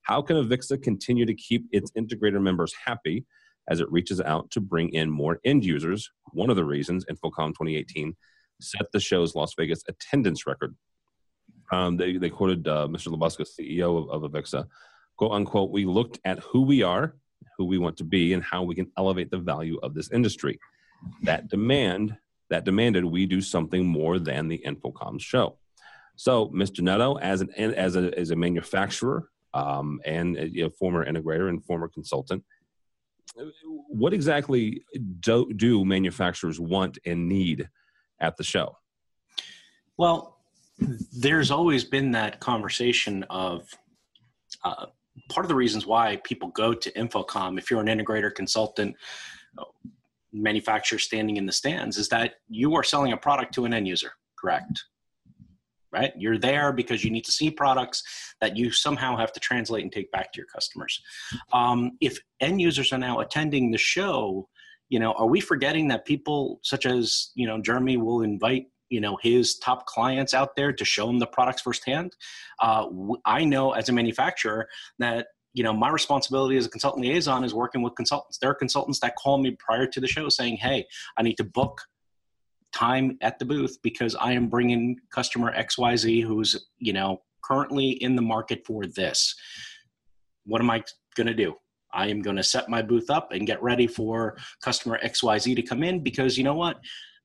How 0.01 0.21
can 0.21 0.37
Avixa 0.37 0.81
continue 0.81 1.25
to 1.25 1.35
keep 1.35 1.65
its 1.71 1.91
integrator 1.91 2.41
members 2.41 2.73
happy 2.85 3.25
as 3.69 3.79
it 3.79 3.91
reaches 3.91 4.19
out 4.21 4.49
to 4.51 4.59
bring 4.59 4.89
in 4.89 5.09
more 5.09 5.39
end 5.45 5.63
users? 5.63 6.09
One 6.31 6.49
of 6.49 6.55
the 6.55 6.65
reasons 6.65 7.05
InfoComm 7.05 7.49
2018 7.49 8.15
set 8.59 8.91
the 8.91 8.99
show's 8.99 9.35
Las 9.35 9.53
Vegas 9.55 9.83
attendance 9.87 10.47
record. 10.47 10.75
Um, 11.71 11.97
they, 11.97 12.17
they 12.17 12.29
quoted 12.29 12.67
uh, 12.67 12.87
Mr. 12.89 13.09
Labuskes, 13.09 13.49
CEO 13.59 14.09
of, 14.09 14.23
of 14.23 14.31
Avixa, 14.31 14.65
quote 15.17 15.31
unquote, 15.31 15.69
we 15.69 15.85
looked 15.85 16.19
at 16.25 16.39
who 16.39 16.61
we 16.61 16.81
are, 16.81 17.15
who 17.57 17.65
we 17.65 17.77
want 17.77 17.97
to 17.97 18.03
be, 18.03 18.33
and 18.33 18.43
how 18.43 18.63
we 18.63 18.73
can 18.73 18.89
elevate 18.97 19.29
the 19.29 19.37
value 19.37 19.77
of 19.83 19.93
this 19.93 20.11
industry. 20.11 20.59
That 21.23 21.49
demand, 21.49 22.17
that 22.49 22.65
demanded 22.65 23.05
we 23.05 23.25
do 23.25 23.41
something 23.41 23.85
more 23.85 24.19
than 24.19 24.47
the 24.47 24.61
InfoComm 24.65 25.19
show. 25.21 25.57
So, 26.15 26.47
Mr. 26.47 26.81
Neto, 26.81 27.17
as 27.19 27.41
an 27.41 27.51
as 27.51 27.95
a 27.95 28.17
as 28.17 28.31
a 28.31 28.35
manufacturer 28.35 29.29
um, 29.53 29.99
and 30.05 30.37
a 30.37 30.49
you 30.49 30.63
know, 30.63 30.69
former 30.69 31.05
integrator 31.05 31.49
and 31.49 31.63
former 31.63 31.87
consultant, 31.87 32.43
what 33.89 34.13
exactly 34.13 34.83
do, 35.19 35.51
do 35.53 35.85
manufacturers 35.85 36.59
want 36.59 36.97
and 37.05 37.27
need 37.27 37.69
at 38.19 38.37
the 38.37 38.43
show? 38.43 38.77
Well, 39.97 40.37
there's 40.79 41.51
always 41.51 41.83
been 41.83 42.11
that 42.11 42.39
conversation 42.39 43.23
of 43.29 43.67
uh, 44.63 44.87
part 45.29 45.45
of 45.45 45.49
the 45.49 45.55
reasons 45.55 45.85
why 45.85 46.17
people 46.23 46.49
go 46.49 46.73
to 46.73 46.91
InfoComm. 46.91 47.57
if 47.57 47.71
you're 47.71 47.81
an 47.81 47.87
integrator 47.87 48.33
consultant, 48.33 48.95
manufacturer 50.33 50.99
standing 50.99 51.37
in 51.37 51.45
the 51.45 51.51
stands, 51.51 51.97
is 51.97 52.09
that 52.09 52.35
you 52.49 52.75
are 52.75 52.83
selling 52.83 53.13
a 53.13 53.17
product 53.17 53.53
to 53.55 53.65
an 53.65 53.73
end 53.73 53.87
user, 53.87 54.11
correct? 54.37 54.83
Right? 55.91 56.11
You're 56.17 56.37
there 56.37 56.73
because 56.73 57.03
you 57.03 57.09
need 57.09 57.25
to 57.25 57.31
see 57.31 57.49
products 57.49 58.03
that 58.41 58.57
you 58.57 58.71
somehow 58.71 59.15
have 59.17 59.31
to 59.33 59.39
translate 59.39 59.83
and 59.83 59.91
take 59.91 60.11
back 60.11 60.33
to 60.33 60.37
your 60.37 60.47
customers. 60.47 61.01
Um, 61.53 61.91
if 62.01 62.19
end 62.39 62.59
users 62.59 62.91
are 62.91 62.97
now 62.97 63.19
attending 63.19 63.71
the 63.71 63.77
show, 63.77 64.49
you 64.89 64.99
know, 64.99 65.13
are 65.13 65.27
we 65.27 65.39
forgetting 65.39 65.87
that 65.87 66.05
people 66.05 66.59
such 66.61 66.85
as, 66.85 67.31
you 67.35 67.47
know, 67.47 67.61
Jeremy 67.61 67.97
will 67.97 68.21
invite 68.21 68.67
you 68.89 69.01
know 69.01 69.17
his 69.21 69.57
top 69.57 69.85
clients 69.85 70.33
out 70.33 70.55
there 70.55 70.71
to 70.71 70.85
show 70.85 71.07
them 71.07 71.19
the 71.19 71.27
products 71.27 71.61
firsthand 71.61 72.15
uh, 72.61 72.85
i 73.25 73.43
know 73.43 73.71
as 73.71 73.89
a 73.89 73.91
manufacturer 73.91 74.67
that 74.99 75.27
you 75.57 75.63
know 75.63 75.73
my 75.73 75.89
responsibility 75.89 76.55
as 76.55 76.67
a 76.67 76.69
consultant 76.69 77.03
liaison 77.03 77.43
is 77.43 77.51
working 77.51 77.81
with 77.81 77.95
consultants. 77.95 78.37
There 78.37 78.51
are 78.51 78.55
consultants 78.55 78.99
that 78.99 79.15
call 79.15 79.39
me 79.39 79.57
prior 79.57 79.87
to 79.87 79.99
the 79.99 80.07
show 80.07 80.29
saying 80.29 80.57
hey 80.57 80.85
i 81.17 81.23
need 81.23 81.37
to 81.37 81.43
book 81.43 81.81
time 82.71 83.17
at 83.21 83.39
the 83.39 83.45
booth 83.45 83.77
because 83.81 84.15
i 84.15 84.31
am 84.31 84.49
bringing 84.49 84.97
customer 85.11 85.51
xyz 85.57 86.23
who's 86.23 86.67
you 86.77 86.93
know 86.93 87.19
currently 87.43 87.89
in 87.89 88.15
the 88.15 88.21
market 88.21 88.65
for 88.67 88.85
this. 88.85 89.33
What 90.45 90.61
am 90.61 90.69
i 90.69 90.83
going 91.15 91.27
to 91.27 91.33
do? 91.33 91.55
I 91.91 92.07
am 92.07 92.21
going 92.21 92.35
to 92.35 92.43
set 92.43 92.69
my 92.69 92.83
booth 92.83 93.09
up 93.09 93.31
and 93.31 93.47
get 93.47 93.63
ready 93.63 93.87
for 93.87 94.37
customer 94.63 94.99
xyz 95.03 95.55
to 95.55 95.63
come 95.63 95.81
in 95.81 96.03
because 96.03 96.37
you 96.37 96.43
know 96.43 96.53
what 96.53 96.77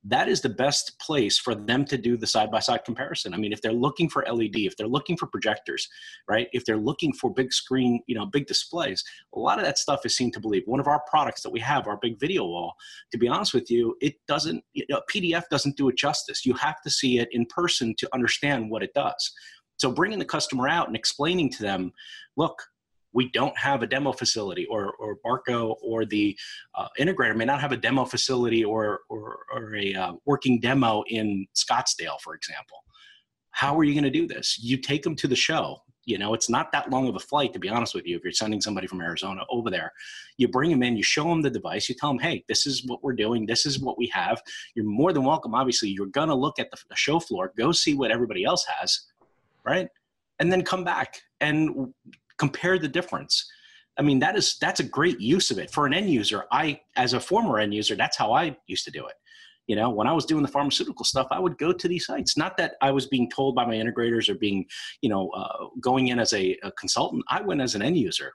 that 0.05 0.29
is 0.29 0.41
the 0.41 0.49
best 0.49 0.99
place 0.99 1.39
for 1.39 1.55
them 1.55 1.85
to 1.85 1.97
do 1.97 2.17
the 2.17 2.27
side 2.27 2.51
by 2.51 2.59
side 2.59 2.85
comparison. 2.85 3.33
I 3.33 3.37
mean, 3.37 3.53
if 3.53 3.63
they're 3.63 3.73
looking 3.73 4.09
for 4.09 4.25
LED, 4.29 4.57
if 4.57 4.77
they're 4.77 4.89
looking 4.89 5.17
for 5.17 5.27
projectors, 5.27 5.89
right? 6.29 6.49
If 6.53 6.65
they're 6.65 6.77
looking 6.77 7.13
for 7.13 7.33
big 7.33 7.53
screen, 7.53 8.03
you 8.07 8.17
know, 8.17 8.27
big 8.27 8.47
displays, 8.47 9.05
a 9.35 9.39
lot 9.39 9.59
of 9.59 9.65
that 9.65 9.79
stuff 9.79 10.05
is 10.05 10.17
seen 10.17 10.33
to 10.33 10.41
believe. 10.41 10.63
One 10.67 10.81
of 10.81 10.89
our 10.89 11.03
products 11.09 11.43
that 11.43 11.51
we 11.51 11.61
have, 11.61 11.87
our 11.87 11.99
big 11.99 12.19
video 12.19 12.45
wall, 12.45 12.75
to 13.13 13.19
be 13.19 13.29
honest 13.29 13.55
with 13.55 13.71
you, 13.71 13.97
it 14.01 14.15
doesn't, 14.27 14.65
you 14.73 14.85
know, 14.89 15.01
PDF 15.13 15.45
doesn't 15.51 15.77
do 15.77 15.89
it 15.89 15.97
justice. 15.97 16.45
You 16.45 16.55
have 16.55 16.83
to 16.83 16.91
see 16.91 17.19
it 17.19 17.29
in 17.31 17.47
person 17.47 17.95
to 17.99 18.09
understand 18.13 18.71
what 18.71 18.83
it 18.83 18.93
does. 18.95 19.33
So 19.77 19.93
bringing 19.93 20.19
the 20.19 20.25
customer 20.25 20.69
out 20.69 20.89
and 20.89 20.97
explaining 20.97 21.51
to 21.51 21.63
them, 21.63 21.93
look, 22.37 22.63
we 23.13 23.31
don't 23.31 23.57
have 23.59 23.83
a 23.83 23.87
demo 23.87 24.13
facility 24.13 24.67
or, 24.67 24.95
or 24.99 25.19
Barco 25.25 25.77
or 25.83 26.05
the 26.05 26.37
uh, 26.75 26.89
integrator 26.99 27.37
may 27.37 27.45
not 27.45 27.61
have 27.61 27.73
a 27.73 27.77
demo 27.77 28.05
facility 28.05 28.65
or, 28.65 29.01
or, 29.09 29.41
or 29.53 29.77
a 29.77 29.95
uh, 29.95 30.13
working 30.25 30.61
demo 30.61 31.03
in 31.09 31.47
Scottsdale, 31.55 32.21
for 32.21 32.35
example. 32.35 32.79
How 33.51 33.79
are 33.79 33.85
you 33.85 33.93
going 33.93 34.05
to 34.05 34.11
do 34.11 34.27
this? 34.27 34.59
You 34.59 34.79
take 34.79 35.03
them 35.03 35.15
to 35.17 35.29
the 35.29 35.37
show. 35.37 35.83
You 36.05 36.19
know, 36.19 36.35
it's 36.35 36.51
not 36.51 36.73
that 36.73 36.91
long 36.91 37.07
of 37.07 37.15
a 37.15 37.21
flight, 37.21 37.53
to 37.53 37.61
be 37.61 37.69
honest 37.69 37.95
with 37.95 38.07
you. 38.07 38.17
If 38.17 38.25
you're 38.25 38.33
sending 38.33 38.61
somebody 38.61 38.89
from 38.89 39.01
Arizona 39.01 39.43
over 39.51 39.71
there, 39.71 39.93
you 40.37 40.49
bring 40.49 40.71
them 40.71 40.83
in, 40.83 40.97
you 40.97 41.03
show 41.05 41.25
them 41.25 41.43
the 41.43 41.51
device, 41.51 41.89
you 41.89 41.95
tell 41.95 42.11
them, 42.11 42.19
hey, 42.19 42.45
this 42.49 42.67
is 42.67 42.85
what 42.87 43.05
we're 43.05 43.13
doing, 43.13 43.47
this 43.47 43.67
is 43.67 43.79
what 43.79 43.97
we 43.99 44.09
have. 44.09 44.43
You're 44.75 44.85
more 44.85 45.13
than 45.13 45.23
welcome. 45.23 45.55
Obviously, 45.55 45.91
you're 45.91 46.07
going 46.07 46.29
to 46.29 46.35
look 46.35 46.59
at 46.59 46.73
the, 46.73 46.79
the 46.89 46.97
show 46.97 47.21
floor, 47.21 47.53
go 47.57 47.71
see 47.71 47.95
what 47.95 48.11
everybody 48.11 48.43
else 48.43 48.65
has, 48.65 49.01
right? 49.65 49.87
And 50.41 50.51
then 50.51 50.63
come 50.63 50.83
back 50.83 51.21
and 51.41 51.93
compare 52.39 52.79
the 52.79 52.89
difference. 52.89 53.51
I 53.99 54.03
mean 54.03 54.19
that 54.21 54.37
is 54.37 54.57
that's 54.61 54.81
a 54.81 54.85
great 54.85 55.21
use 55.21 55.51
of 55.51 55.59
it. 55.59 55.71
For 55.71 55.87
an 55.87 55.95
end 55.95 56.11
user 56.11 56.45
i 56.51 56.81
as 56.97 57.13
a 57.13 57.21
former 57.21 57.59
end 57.59 57.75
user 57.75 57.95
that's 57.95 58.17
how 58.17 58.33
i 58.33 58.57
used 58.67 58.85
to 58.85 58.91
do 58.91 59.07
it. 59.07 59.15
You 59.67 59.77
know 59.77 59.91
when 59.91 60.07
i 60.07 60.13
was 60.13 60.25
doing 60.25 60.43
the 60.43 60.49
pharmaceutical 60.49 61.05
stuff 61.05 61.29
i 61.31 61.39
would 61.39 61.59
go 61.59 61.73
to 61.73 61.89
these 61.89 62.07
sites. 62.07 62.37
Not 62.37 62.57
that 62.57 62.75
i 62.81 62.91
was 62.91 63.07
being 63.07 63.31
told 63.31 63.55
by 63.55 63.67
my 63.67 63.75
integrators 63.75 64.29
or 64.29 64.35
being 64.35 64.65
you 65.03 65.11
know 65.11 65.29
uh, 65.31 65.67
going 65.81 66.09
in 66.09 66.19
as 66.19 66.33
a, 66.33 66.57
a 66.63 66.73
consultant. 66.73 67.25
I 67.29 67.43
went 67.43 67.61
as 67.61 67.75
an 67.75 67.83
end 67.83 67.99
user. 67.99 68.33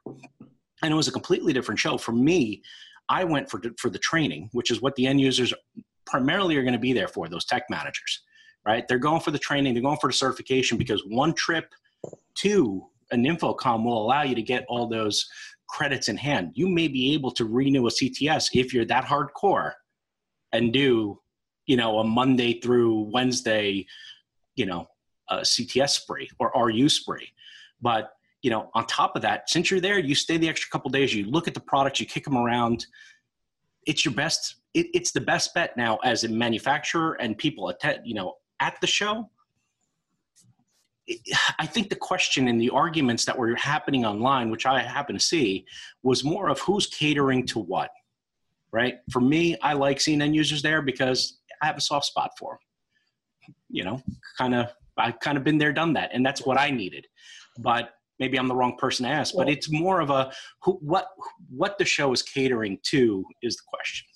And 0.84 0.94
it 0.94 0.96
was 0.96 1.08
a 1.08 1.12
completely 1.12 1.54
different 1.54 1.80
show. 1.80 1.98
For 1.98 2.12
me 2.12 2.62
i 3.10 3.24
went 3.24 3.50
for 3.50 3.62
for 3.78 3.90
the 3.90 4.00
training 4.00 4.50
which 4.52 4.70
is 4.70 4.82
what 4.82 4.96
the 4.96 5.08
end 5.08 5.20
users 5.22 5.54
primarily 6.06 6.56
are 6.56 6.64
going 6.64 6.74
to 6.74 6.80
be 6.80 6.94
there 6.94 7.08
for 7.08 7.28
those 7.28 7.46
tech 7.46 7.64
managers 7.70 8.22
right? 8.68 8.86
They're 8.88 9.00
going 9.00 9.22
for 9.22 9.32
the 9.32 9.40
training. 9.40 9.74
They're 9.74 9.82
going 9.82 9.98
for 10.00 10.10
the 10.10 10.14
certification 10.14 10.78
because 10.78 11.02
one 11.08 11.34
trip 11.34 11.74
to 12.40 12.86
an 13.12 13.24
InfoComm 13.24 13.84
will 13.84 14.02
allow 14.02 14.24
you 14.24 14.36
to 14.36 14.42
get 14.42 14.66
all 14.68 14.88
those 14.88 15.28
credits 15.68 16.10
in 16.10 16.18
hand. 16.18 16.52
You 16.56 16.68
may 16.68 16.88
be 16.88 17.14
able 17.14 17.32
to 17.32 17.46
renew 17.46 17.88
a 17.88 17.92
CTS 17.92 18.50
if 18.54 18.74
you're 18.74 18.86
that 18.86 19.06
hardcore 19.06 19.74
and 20.54 20.72
do, 20.72 21.20
you 21.66 21.78
know, 21.78 22.00
a 22.00 22.04
Monday 22.04 22.60
through 22.60 23.10
Wednesday, 23.12 23.86
you 24.56 24.66
know, 24.66 24.88
a 25.30 25.38
CTS 25.38 25.90
spree 25.90 26.30
or 26.40 26.52
RU 26.56 26.88
spree. 26.90 27.30
But, 27.82 28.12
you 28.42 28.50
know, 28.50 28.70
on 28.74 28.86
top 28.88 29.16
of 29.16 29.22
that, 29.24 29.50
since 29.50 29.70
you're 29.70 29.82
there, 29.82 30.00
you 30.00 30.16
stay 30.16 30.38
the 30.38 30.48
extra 30.48 30.70
couple 30.70 30.90
days, 30.90 31.14
you 31.14 31.26
look 31.26 31.48
at 31.48 31.54
the 31.54 31.60
products, 31.60 32.00
you 32.00 32.06
kick 32.06 32.24
them 32.24 32.38
around. 32.38 32.86
It's 33.86 34.06
your 34.06 34.14
best, 34.14 34.56
it, 34.74 34.88
it's 34.94 35.12
the 35.12 35.22
best 35.22 35.54
bet 35.54 35.76
now 35.76 35.98
as 36.04 36.24
a 36.24 36.30
manufacturer 36.30 37.18
and 37.20 37.38
people 37.38 37.70
attend, 37.70 38.00
you 38.06 38.14
know, 38.14 38.36
at 38.60 38.80
the 38.82 38.88
show 38.88 39.30
I 41.58 41.66
think 41.66 41.90
the 41.90 41.96
question 41.96 42.48
and 42.48 42.60
the 42.60 42.70
arguments 42.70 43.26
that 43.26 43.38
were 43.38 43.56
happening 43.56 44.06
online, 44.06 44.50
which 44.50 44.66
I 44.66 44.82
happen 44.82 45.16
to 45.16 45.24
see, 45.24 45.66
was 46.04 46.24
more 46.24 46.50
of 46.50 46.60
who's 46.60 46.88
catering 46.88 47.46
to 47.48 47.60
what, 47.60 47.92
right? 48.72 48.96
For 49.12 49.22
me, 49.22 49.58
I 49.62 49.74
like 49.74 50.02
seeing 50.02 50.22
end 50.22 50.36
users 50.36 50.62
there 50.62 50.82
because 50.82 51.40
I 51.62 51.66
have 51.66 51.78
a 51.78 51.82
soft 51.82 52.08
spot 52.08 52.32
for 52.38 52.60
them. 52.60 53.56
You 53.70 53.86
know, 53.86 54.02
kind 54.38 54.54
of, 54.54 54.74
I've 54.98 55.20
kind 55.20 55.38
of 55.38 55.44
been 55.44 55.58
there, 55.58 55.72
done 55.72 55.94
that, 55.94 56.12
and 56.14 56.26
that's 56.26 56.46
what 56.46 56.60
I 56.60 56.70
needed. 56.70 57.08
But 57.60 57.92
maybe 58.20 58.38
I'm 58.38 58.48
the 58.48 58.56
wrong 58.56 58.76
person 58.78 59.06
to 59.06 59.12
ask. 59.12 59.34
But 59.36 59.50
it's 59.50 59.72
more 59.72 60.02
of 60.02 60.10
a 60.10 60.34
who, 60.64 60.74
what, 60.82 61.08
what 61.50 61.78
the 61.78 61.86
show 61.86 62.12
is 62.12 62.22
catering 62.22 62.80
to 62.84 63.24
is 63.42 63.56
the 63.56 63.64
question 63.68 64.08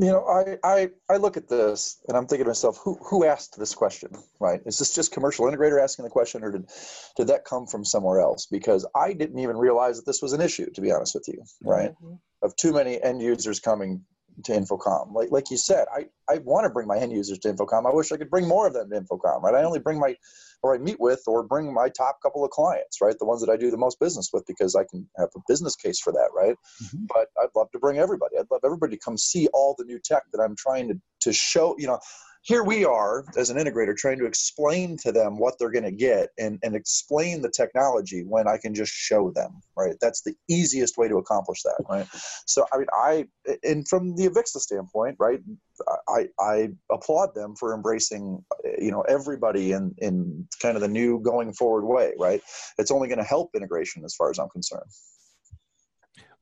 you 0.00 0.06
know, 0.06 0.24
I, 0.24 0.56
I, 0.64 0.88
I 1.10 1.16
look 1.18 1.36
at 1.36 1.48
this 1.48 1.98
and 2.08 2.16
I'm 2.16 2.26
thinking 2.26 2.44
to 2.44 2.50
myself, 2.50 2.78
who, 2.82 2.98
who 3.02 3.26
asked 3.26 3.58
this 3.58 3.74
question, 3.74 4.10
right? 4.40 4.60
Is 4.64 4.78
this 4.78 4.94
just 4.94 5.12
commercial 5.12 5.44
integrator 5.44 5.82
asking 5.82 6.04
the 6.04 6.10
question 6.10 6.42
or 6.42 6.52
did, 6.52 6.70
did 7.18 7.26
that 7.26 7.44
come 7.44 7.66
from 7.66 7.84
somewhere 7.84 8.20
else? 8.20 8.46
Because 8.46 8.86
I 8.96 9.12
didn't 9.12 9.38
even 9.38 9.58
realize 9.58 9.96
that 9.96 10.06
this 10.06 10.22
was 10.22 10.32
an 10.32 10.40
issue, 10.40 10.70
to 10.70 10.80
be 10.80 10.90
honest 10.90 11.14
with 11.14 11.28
you, 11.28 11.42
right? 11.62 11.90
Mm-hmm. 11.90 12.14
Of 12.42 12.56
too 12.56 12.72
many 12.72 13.02
end 13.02 13.20
users 13.20 13.60
coming 13.60 14.02
to 14.44 14.52
InfoComm. 14.52 15.12
Like, 15.12 15.30
like 15.30 15.50
you 15.50 15.58
said, 15.58 15.86
I, 15.94 16.06
I 16.32 16.38
want 16.38 16.64
to 16.64 16.70
bring 16.70 16.86
my 16.86 16.96
end 16.96 17.12
users 17.12 17.38
to 17.40 17.52
InfoComm. 17.52 17.90
I 17.90 17.94
wish 17.94 18.10
I 18.10 18.16
could 18.16 18.30
bring 18.30 18.48
more 18.48 18.66
of 18.66 18.72
them 18.72 18.88
to 18.88 19.00
InfoComm, 19.02 19.42
right? 19.42 19.54
I 19.54 19.64
only 19.64 19.80
bring 19.80 19.98
my 19.98 20.16
or 20.62 20.74
I 20.74 20.78
meet 20.78 21.00
with 21.00 21.22
or 21.26 21.42
bring 21.42 21.72
my 21.72 21.88
top 21.88 22.18
couple 22.22 22.44
of 22.44 22.50
clients, 22.50 23.00
right? 23.00 23.18
The 23.18 23.24
ones 23.24 23.40
that 23.40 23.50
I 23.50 23.56
do 23.56 23.70
the 23.70 23.76
most 23.76 23.98
business 23.98 24.30
with 24.32 24.44
because 24.46 24.74
I 24.74 24.84
can 24.84 25.08
have 25.16 25.30
a 25.36 25.40
business 25.48 25.76
case 25.76 26.00
for 26.00 26.12
that, 26.12 26.30
right? 26.34 26.56
Mm-hmm. 26.82 27.06
But 27.06 27.28
I'd 27.40 27.48
love 27.56 27.70
to 27.72 27.78
bring 27.78 27.98
everybody. 27.98 28.36
I'd 28.38 28.50
love 28.50 28.60
everybody 28.64 28.96
to 28.96 29.02
come 29.02 29.16
see 29.16 29.48
all 29.54 29.74
the 29.78 29.84
new 29.84 29.98
tech 29.98 30.24
that 30.32 30.40
I'm 30.40 30.56
trying 30.56 30.88
to, 30.88 31.00
to 31.20 31.32
show, 31.32 31.76
you 31.78 31.86
know, 31.86 31.98
here 32.42 32.64
we 32.64 32.84
are 32.84 33.24
as 33.36 33.50
an 33.50 33.58
integrator 33.58 33.94
trying 33.94 34.18
to 34.18 34.24
explain 34.24 34.96
to 34.96 35.12
them 35.12 35.38
what 35.38 35.54
they're 35.58 35.70
going 35.70 35.84
to 35.84 35.90
get 35.90 36.30
and, 36.38 36.58
and 36.62 36.74
explain 36.74 37.42
the 37.42 37.50
technology 37.50 38.22
when 38.26 38.48
I 38.48 38.56
can 38.56 38.74
just 38.74 38.92
show 38.92 39.30
them, 39.30 39.60
right? 39.76 39.94
That's 40.00 40.22
the 40.22 40.34
easiest 40.48 40.96
way 40.96 41.06
to 41.08 41.18
accomplish 41.18 41.62
that, 41.62 41.82
right? 41.88 42.06
So, 42.46 42.64
I 42.72 42.78
mean, 42.78 42.86
I, 42.94 43.26
and 43.62 43.86
from 43.86 44.16
the 44.16 44.28
Avixa 44.28 44.58
standpoint, 44.58 45.16
right, 45.18 45.40
I, 46.08 46.28
I 46.40 46.68
applaud 46.90 47.34
them 47.34 47.56
for 47.56 47.74
embracing, 47.74 48.42
you 48.78 48.90
know, 48.90 49.02
everybody 49.02 49.72
in, 49.72 49.94
in 49.98 50.48
kind 50.62 50.76
of 50.76 50.80
the 50.80 50.88
new 50.88 51.20
going 51.20 51.52
forward 51.52 51.84
way, 51.84 52.14
right? 52.18 52.40
It's 52.78 52.90
only 52.90 53.08
going 53.08 53.18
to 53.18 53.24
help 53.24 53.50
integration 53.54 54.02
as 54.04 54.14
far 54.14 54.30
as 54.30 54.38
I'm 54.38 54.48
concerned. 54.48 54.90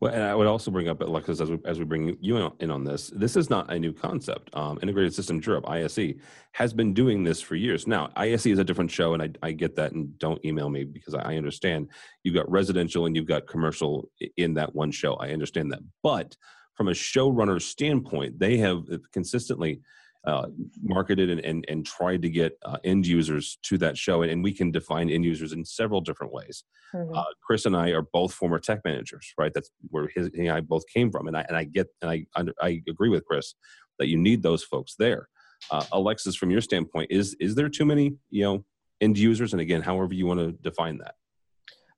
Well, 0.01 0.15
and 0.15 0.23
I 0.23 0.35
would 0.35 0.47
also 0.47 0.71
bring 0.71 0.89
up, 0.89 1.01
Alexis, 1.01 1.41
as 1.41 1.51
we, 1.51 1.59
as 1.65 1.81
we 1.81 1.85
bring 1.85 2.17
you 2.21 2.53
in 2.61 2.71
on 2.71 2.85
this, 2.85 3.11
this 3.17 3.35
is 3.37 3.51
not 3.51 3.73
a 3.73 3.79
new 3.79 3.93
concept. 3.93 4.49
Um, 4.55 4.79
Integrated 4.81 5.13
Systems 5.13 5.45
Europe, 5.45 5.69
ISE, 5.69 6.15
has 6.53 6.73
been 6.73 6.95
doing 6.95 7.25
this 7.25 7.41
for 7.41 7.57
years. 7.57 7.89
Now, 7.89 8.11
ISE 8.15 8.47
is 8.47 8.61
a 8.61 8.65
different 8.65 8.93
show, 8.93 9.15
and 9.15 9.23
I, 9.23 9.31
I 9.43 9.53
get 9.53 9.75
that, 9.77 9.93
and 9.93 10.17
don't 10.19 10.45
email 10.45 10.71
me 10.71 10.85
because 10.85 11.15
I 11.15 11.37
understand 11.37 11.89
you've 12.23 12.37
got 12.37 12.49
residential 12.49 13.07
and 13.07 13.17
you've 13.17 13.27
got 13.27 13.49
commercial 13.49 14.09
in 14.37 14.55
that 14.55 14.73
one 14.73 14.93
show. 14.93 15.15
I 15.15 15.31
understand 15.31 15.73
that. 15.73 15.81
But 16.05 16.37
from 16.75 16.89
a 16.89 16.93
showrunner 16.93 17.61
standpoint, 17.61 18.39
they 18.39 18.57
have 18.59 18.85
consistently– 19.13 19.81
uh, 20.27 20.47
marketed 20.83 21.31
and, 21.31 21.41
and, 21.41 21.65
and 21.69 21.87
tried 21.87 22.23
to 22.23 22.29
get 22.29 22.59
uh, 22.65 22.77
end 22.85 23.07
users 23.07 23.59
to 23.63 23.79
that 23.79 23.97
show. 23.97 24.23
And, 24.23 24.31
and, 24.31 24.43
we 24.43 24.53
can 24.53 24.71
define 24.71 25.09
end 25.09 25.25
users 25.25 25.53
in 25.53 25.65
several 25.65 26.01
different 26.01 26.33
ways. 26.33 26.65
Mm-hmm. 26.95 27.15
Uh, 27.15 27.25
Chris 27.43 27.67
and 27.67 27.77
I 27.77 27.91
are 27.91 28.03
both 28.13 28.35
former 28.35 28.59
tech 28.59 28.81
managers, 28.85 29.33
right? 29.39 29.53
That's 29.55 29.71
where 29.91 30.11
his, 30.15 30.31
he 30.35 30.47
and 30.47 30.57
I 30.57 30.61
both 30.61 30.83
came 30.93 31.11
from. 31.11 31.29
And 31.29 31.37
I, 31.37 31.43
and 31.49 31.57
I 31.57 31.65
get, 31.65 31.87
and 32.03 32.11
I, 32.11 32.27
I 32.61 32.83
agree 32.89 33.09
with 33.09 33.25
Chris 33.27 33.55
that 33.99 34.09
you 34.09 34.17
need 34.17 34.43
those 34.43 34.65
folks 34.65 34.97
there. 34.99 35.29
Uh, 35.71 35.85
Alexis, 35.93 36.37
from 36.37 36.51
your 36.51 36.61
standpoint, 36.61 37.11
is, 37.11 37.37
is 37.41 37.55
there 37.55 37.69
too 37.69 37.85
many, 37.85 38.15
you 38.31 38.45
know, 38.45 38.65
end 39.01 39.19
users? 39.19 39.53
And 39.53 39.61
again, 39.61 39.83
however 39.83 40.15
you 40.15 40.27
want 40.27 40.41
to 40.41 40.53
define 40.53 40.99
that. 40.99 41.15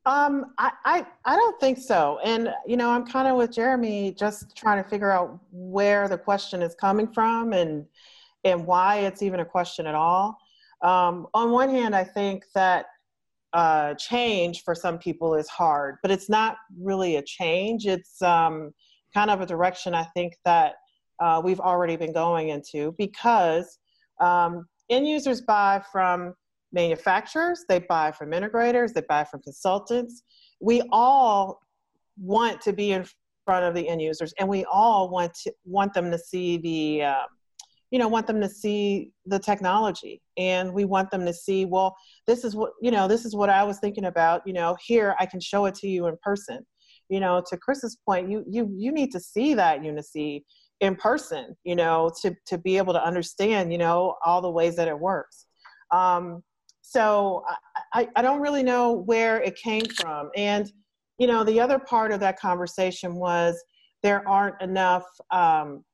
Um, 0.07 0.55
I, 0.59 0.73
I, 0.85 1.07
I 1.27 1.37
don't 1.37 1.61
think 1.61 1.79
so. 1.79 2.19
And, 2.25 2.53
you 2.67 2.77
know, 2.77 2.91
I'm 2.91 3.07
kind 3.07 3.29
of 3.29 3.37
with 3.37 3.53
Jeremy, 3.53 4.13
just 4.13 4.57
trying 4.57 4.83
to 4.83 4.89
figure 4.89 5.11
out 5.11 5.39
where 5.53 6.09
the 6.09 6.17
question 6.17 6.63
is 6.63 6.75
coming 6.75 7.07
from 7.07 7.53
and, 7.53 7.85
and 8.45 8.67
why 8.67 9.01
it's 9.01 9.23
even 9.23 9.41
a 9.41 9.45
question 9.45 9.87
at 9.87 9.95
all. 9.95 10.39
um, 10.83 11.27
on 11.35 11.51
one 11.51 11.69
hand, 11.69 11.95
I 11.95 12.05
think 12.05 12.45
that 12.55 12.87
uh, 13.53 13.95
change 13.95 14.63
for 14.63 14.75
some 14.75 14.99
people 14.99 15.35
is 15.35 15.49
hard, 15.49 15.97
but 16.03 16.11
it's 16.11 16.29
not 16.29 16.57
really 16.81 17.17
a 17.17 17.23
change. 17.23 17.87
It's 17.87 18.23
um, 18.23 18.73
kind 19.13 19.31
of 19.31 19.41
a 19.41 19.47
direction 19.47 19.95
I 19.95 20.05
think 20.15 20.35
that 20.45 20.75
uh, 21.21 21.43
we've 21.45 21.61
already 21.61 21.97
been 21.97 22.13
going 22.13 22.49
into 22.49 22.95
because 22.97 23.79
um, 24.21 24.67
end 24.89 25.07
users 25.07 25.41
buy 25.43 25.83
from 25.93 26.35
manufacturers, 26.73 27.65
they 27.69 27.81
buy 27.81 28.13
from 28.13 28.31
integrators, 28.31 28.93
they 28.93 29.03
buy 29.09 29.25
from 29.25 29.43
consultants. 29.43 30.23
We 30.61 30.83
all 30.93 31.61
want 32.19 32.61
to 32.63 32.73
be 32.73 32.93
in 32.93 33.07
front 33.45 33.65
of 33.65 33.75
the 33.75 33.89
end 33.89 34.03
users, 34.03 34.33
and 34.39 34.49
we 34.49 34.65
all 34.67 35.11
want 35.11 35.35
to 35.43 35.53
want 35.65 35.95
them 35.95 36.11
to 36.11 36.19
see 36.19 36.59
the 36.59 37.05
um, 37.05 37.27
you 37.91 37.99
know 37.99 38.09
want 38.09 38.27
them 38.27 38.41
to 38.41 38.49
see 38.49 39.11
the 39.27 39.39
technology 39.39 40.23
and 40.37 40.73
we 40.73 40.85
want 40.85 41.11
them 41.11 41.27
to 41.27 41.33
see 41.33 41.65
well 41.65 41.97
this 42.27 42.45
is 42.45 42.55
what 42.55 42.73
you 42.81 42.91
know 42.91 43.09
this 43.09 43.25
is 43.25 43.35
what 43.35 43.51
i 43.51 43.63
was 43.63 43.79
thinking 43.79 44.05
about 44.05 44.43
you 44.47 44.53
know 44.53 44.77
here 44.85 45.17
i 45.19 45.27
can 45.27 45.41
show 45.41 45.67
it 45.67 45.75
to 45.75 45.89
you 45.89 46.07
in 46.07 46.17
person 46.23 46.65
you 47.09 47.21
know 47.21 47.43
to 47.49 47.57
chris's 47.57 47.99
point 48.07 48.31
you 48.31 48.45
you 48.49 48.73
you 48.77 48.93
need 48.93 49.11
to 49.11 49.21
see 49.21 49.55
that 49.55 49.81
UniSee 49.81 50.43
in 50.81 50.97
person 50.97 51.57
you 51.65 51.77
know 51.77 52.11
to 52.23 52.35
to 52.47 52.59
be 52.59 52.77
able 52.77 52.93
to 52.93 53.05
understand 53.05 53.73
you 53.73 53.79
know 53.79 54.15
all 54.25 54.41
the 54.41 54.51
ways 54.51 54.77
that 54.77 54.89
it 54.89 54.99
works 54.99 55.47
um, 55.91 56.43
so 56.91 57.45
I, 57.93 58.09
I 58.17 58.23
don't 58.23 58.41
really 58.41 58.63
know 58.63 58.93
where 58.93 59.41
it 59.43 59.57
came 59.57 59.85
from 59.85 60.31
and 60.37 60.71
you 61.19 61.27
know 61.27 61.45
the 61.45 61.61
other 61.61 61.79
part 61.79 62.11
of 62.13 62.21
that 62.21 62.39
conversation 62.39 63.15
was 63.15 63.63
there 64.03 64.27
aren't 64.29 64.61
enough 64.61 65.05
um, 65.31 65.85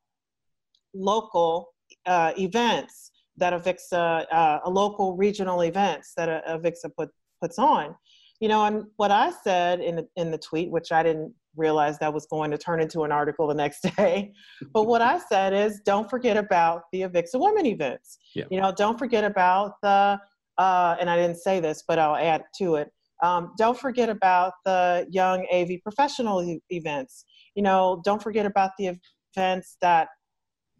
local 0.94 1.68
uh, 2.06 2.32
events 2.38 3.10
that 3.36 3.52
Avixa, 3.52 4.24
uh, 4.32 4.60
a 4.64 4.70
local 4.70 5.16
regional 5.16 5.62
events 5.62 6.12
that 6.16 6.44
Avixa 6.46 6.90
put, 6.96 7.10
puts 7.40 7.58
on. 7.58 7.94
You 8.40 8.48
know, 8.48 8.64
and 8.64 8.84
what 8.96 9.10
I 9.10 9.32
said 9.44 9.80
in 9.80 9.96
the, 9.96 10.08
in 10.16 10.30
the 10.30 10.38
tweet, 10.38 10.70
which 10.70 10.92
I 10.92 11.02
didn't 11.02 11.32
realize 11.56 11.98
that 11.98 12.12
was 12.12 12.26
going 12.26 12.50
to 12.50 12.58
turn 12.58 12.80
into 12.80 13.04
an 13.04 13.12
article 13.12 13.46
the 13.46 13.54
next 13.54 13.80
day, 13.96 14.32
but 14.72 14.84
what 14.84 15.00
I 15.00 15.18
said 15.18 15.54
is, 15.54 15.80
don't 15.84 16.08
forget 16.08 16.36
about 16.36 16.82
the 16.92 17.02
Avixa 17.02 17.34
Women 17.40 17.66
events. 17.66 18.18
Yeah. 18.34 18.44
You 18.50 18.60
know, 18.60 18.72
don't 18.76 18.98
forget 18.98 19.24
about 19.24 19.80
the, 19.82 20.18
uh, 20.58 20.96
and 21.00 21.08
I 21.10 21.16
didn't 21.16 21.38
say 21.38 21.60
this, 21.60 21.84
but 21.86 21.98
I'll 21.98 22.16
add 22.16 22.44
to 22.58 22.76
it. 22.76 22.90
Um, 23.22 23.52
don't 23.56 23.78
forget 23.78 24.08
about 24.08 24.52
the 24.64 25.06
young 25.10 25.46
AV 25.52 25.82
professional 25.82 26.42
e- 26.42 26.60
events. 26.70 27.24
You 27.54 27.62
know, 27.62 28.02
don't 28.04 28.22
forget 28.22 28.46
about 28.46 28.72
the 28.78 28.98
events 29.36 29.76
that 29.80 30.08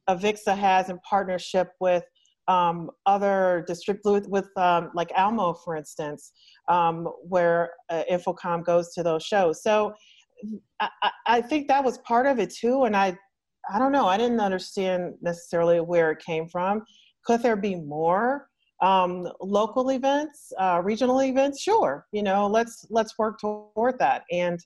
Avixa 0.09 0.57
has 0.57 0.89
in 0.89 0.99
partnership 1.09 1.71
with 1.81 2.05
um, 2.49 2.91
other 3.07 3.65
district 3.67 4.03
with, 4.05 4.29
with 4.29 4.49
um, 4.57 4.91
like 4.95 5.11
Almo, 5.17 5.53
for 5.53 5.77
instance, 5.77 6.33
um, 6.69 7.09
where 7.23 7.73
uh, 7.91 8.05
InfoComm 8.11 8.65
goes 8.65 8.93
to 8.95 9.03
those 9.03 9.25
shows. 9.25 9.63
So 9.63 9.95
I, 10.79 11.11
I, 11.27 11.41
think 11.41 11.67
that 11.67 11.83
was 11.83 11.99
part 11.99 12.27
of 12.27 12.39
it 12.39 12.55
too. 12.55 12.85
And 12.85 12.97
I, 12.97 13.19
I 13.73 13.81
don't 13.81 13.91
know, 13.91 14.07
I 14.07 14.17
didn't 14.17 14.39
understand 14.39 15.15
necessarily 15.23 15.81
where 15.81 16.13
it 16.13 16.21
came 16.25 16.47
from. 16.49 16.85
Could 17.25 17.43
there 17.43 17.57
be 17.57 17.75
more 17.75 18.47
um, 18.83 19.29
local 19.41 19.91
events, 19.91 20.53
uh, 20.59 20.81
regional 20.85 21.23
events? 21.23 21.63
Sure, 21.63 22.07
you 22.13 22.23
know, 22.23 22.47
let's 22.47 22.87
let's 22.91 23.19
work 23.19 23.39
toward 23.41 23.99
that. 23.99 24.25
And 24.31 24.59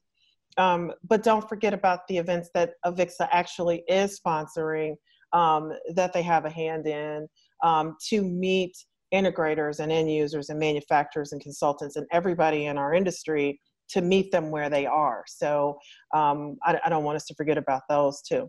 um, 0.57 0.93
but 1.09 1.23
don't 1.23 1.49
forget 1.49 1.73
about 1.73 2.07
the 2.09 2.19
events 2.19 2.51
that 2.55 2.73
Avixa 2.85 3.29
actually 3.31 3.83
is 3.89 4.21
sponsoring 4.21 4.95
um, 5.33 5.73
that 5.95 6.13
they 6.13 6.23
have 6.23 6.45
a 6.45 6.51
hand 6.51 6.87
in 6.87 7.29
um, 7.63 7.97
to 8.09 8.23
meet 8.23 8.77
integrators 9.15 9.81
and 9.81 9.91
end 9.91 10.11
users 10.11 10.51
and 10.51 10.59
manufacturers 10.59 11.33
and 11.33 11.41
consultants 11.41 11.97
and 11.97 12.07
everybody 12.13 12.67
in 12.67 12.79
our 12.79 12.95
industry 12.95 13.61
to 13.89 14.01
meet 14.01 14.31
them 14.31 14.51
where 14.51 14.71
they 14.71 14.87
are. 14.87 15.25
So 15.27 15.79
um, 16.15 16.57
I, 16.63 16.79
I, 16.85 16.89
don't 16.89 17.03
want 17.03 17.17
us 17.17 17.25
to 17.27 17.35
forget 17.35 17.59
about 17.59 17.83
those 17.89 18.23
too. 18.23 18.49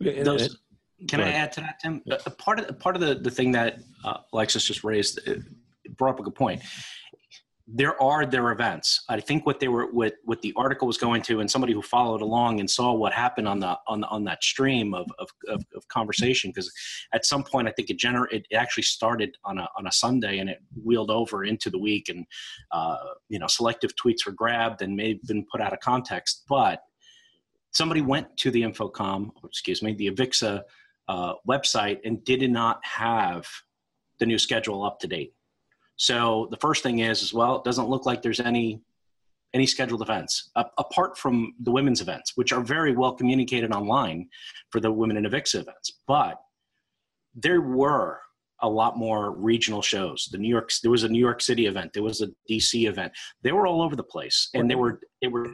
Those, 0.00 0.58
can 1.08 1.20
I 1.20 1.32
add 1.32 1.52
to 1.52 1.60
that, 1.60 1.80
Tim? 1.80 2.02
A 2.26 2.30
part 2.30 2.60
of 2.60 2.78
part 2.78 2.96
of 2.96 3.02
the, 3.02 3.14
the 3.14 3.30
thing 3.30 3.52
that 3.52 3.78
uh, 4.04 4.18
Alexis 4.32 4.64
just 4.64 4.84
raised 4.84 5.20
brought 5.96 6.10
up 6.10 6.20
a 6.20 6.22
good 6.22 6.34
point 6.34 6.62
there 7.66 8.00
are 8.00 8.26
their 8.26 8.50
events. 8.50 9.04
I 9.08 9.20
think 9.20 9.46
what 9.46 9.58
they 9.58 9.68
were 9.68 9.86
what 9.90 10.14
what 10.24 10.42
the 10.42 10.52
article 10.56 10.86
was 10.86 10.98
going 10.98 11.22
to, 11.22 11.40
and 11.40 11.50
somebody 11.50 11.72
who 11.72 11.80
followed 11.80 12.20
along 12.20 12.60
and 12.60 12.70
saw 12.70 12.92
what 12.92 13.12
happened 13.14 13.48
on 13.48 13.58
the 13.60 13.78
on 13.88 14.02
the, 14.02 14.06
on 14.08 14.24
that 14.24 14.44
stream 14.44 14.92
of 14.92 15.06
of, 15.18 15.30
of, 15.48 15.64
of 15.74 15.88
conversation, 15.88 16.50
because 16.50 16.70
at 17.14 17.24
some 17.24 17.42
point 17.42 17.66
I 17.66 17.70
think 17.70 17.88
it 17.88 17.98
gener 17.98 18.26
it 18.30 18.46
actually 18.52 18.82
started 18.82 19.34
on 19.44 19.58
a 19.58 19.68
on 19.78 19.86
a 19.86 19.92
Sunday 19.92 20.38
and 20.38 20.50
it 20.50 20.58
wheeled 20.84 21.10
over 21.10 21.44
into 21.44 21.70
the 21.70 21.78
week, 21.78 22.10
and 22.10 22.26
uh, 22.72 22.96
you 23.30 23.38
know 23.38 23.46
selective 23.46 23.92
tweets 23.96 24.26
were 24.26 24.32
grabbed 24.32 24.82
and 24.82 24.94
may 24.94 25.10
have 25.10 25.22
been 25.22 25.46
put 25.50 25.62
out 25.62 25.72
of 25.72 25.80
context, 25.80 26.44
but 26.48 26.80
somebody 27.70 28.02
went 28.02 28.36
to 28.36 28.50
the 28.50 28.62
InfoComm, 28.62 29.30
excuse 29.42 29.82
me, 29.82 29.94
the 29.94 30.10
Avixa 30.10 30.62
uh, 31.08 31.34
website 31.48 32.00
and 32.04 32.24
did 32.24 32.48
not 32.50 32.84
have 32.84 33.46
the 34.18 34.26
new 34.26 34.38
schedule 34.38 34.84
up 34.84 34.98
to 35.00 35.06
date 35.06 35.34
so 35.96 36.48
the 36.50 36.56
first 36.56 36.82
thing 36.82 37.00
is, 37.00 37.22
as 37.22 37.32
well, 37.32 37.56
it 37.56 37.64
doesn't 37.64 37.88
look 37.88 38.06
like 38.06 38.22
there's 38.22 38.40
any 38.40 38.80
any 39.52 39.66
scheduled 39.66 40.02
events 40.02 40.50
uh, 40.56 40.64
apart 40.78 41.16
from 41.16 41.54
the 41.60 41.70
women's 41.70 42.00
events, 42.00 42.32
which 42.34 42.52
are 42.52 42.60
very 42.60 42.92
well 42.92 43.12
communicated 43.14 43.72
online 43.72 44.28
for 44.70 44.80
the 44.80 44.90
women 44.90 45.16
in 45.16 45.24
Avixa 45.24 45.60
events. 45.60 46.00
But 46.08 46.40
there 47.36 47.60
were 47.60 48.18
a 48.62 48.68
lot 48.68 48.98
more 48.98 49.30
regional 49.30 49.80
shows. 49.80 50.28
The 50.32 50.38
New 50.38 50.48
York, 50.48 50.70
there 50.82 50.90
was 50.90 51.04
a 51.04 51.08
New 51.08 51.20
York 51.20 51.40
City 51.40 51.66
event, 51.66 51.92
there 51.92 52.02
was 52.02 52.20
a 52.20 52.28
DC 52.50 52.88
event. 52.88 53.12
They 53.42 53.52
were 53.52 53.66
all 53.66 53.80
over 53.80 53.94
the 53.94 54.02
place, 54.02 54.48
and 54.54 54.68
they 54.68 54.74
were 54.74 55.00
they 55.22 55.28
were 55.28 55.52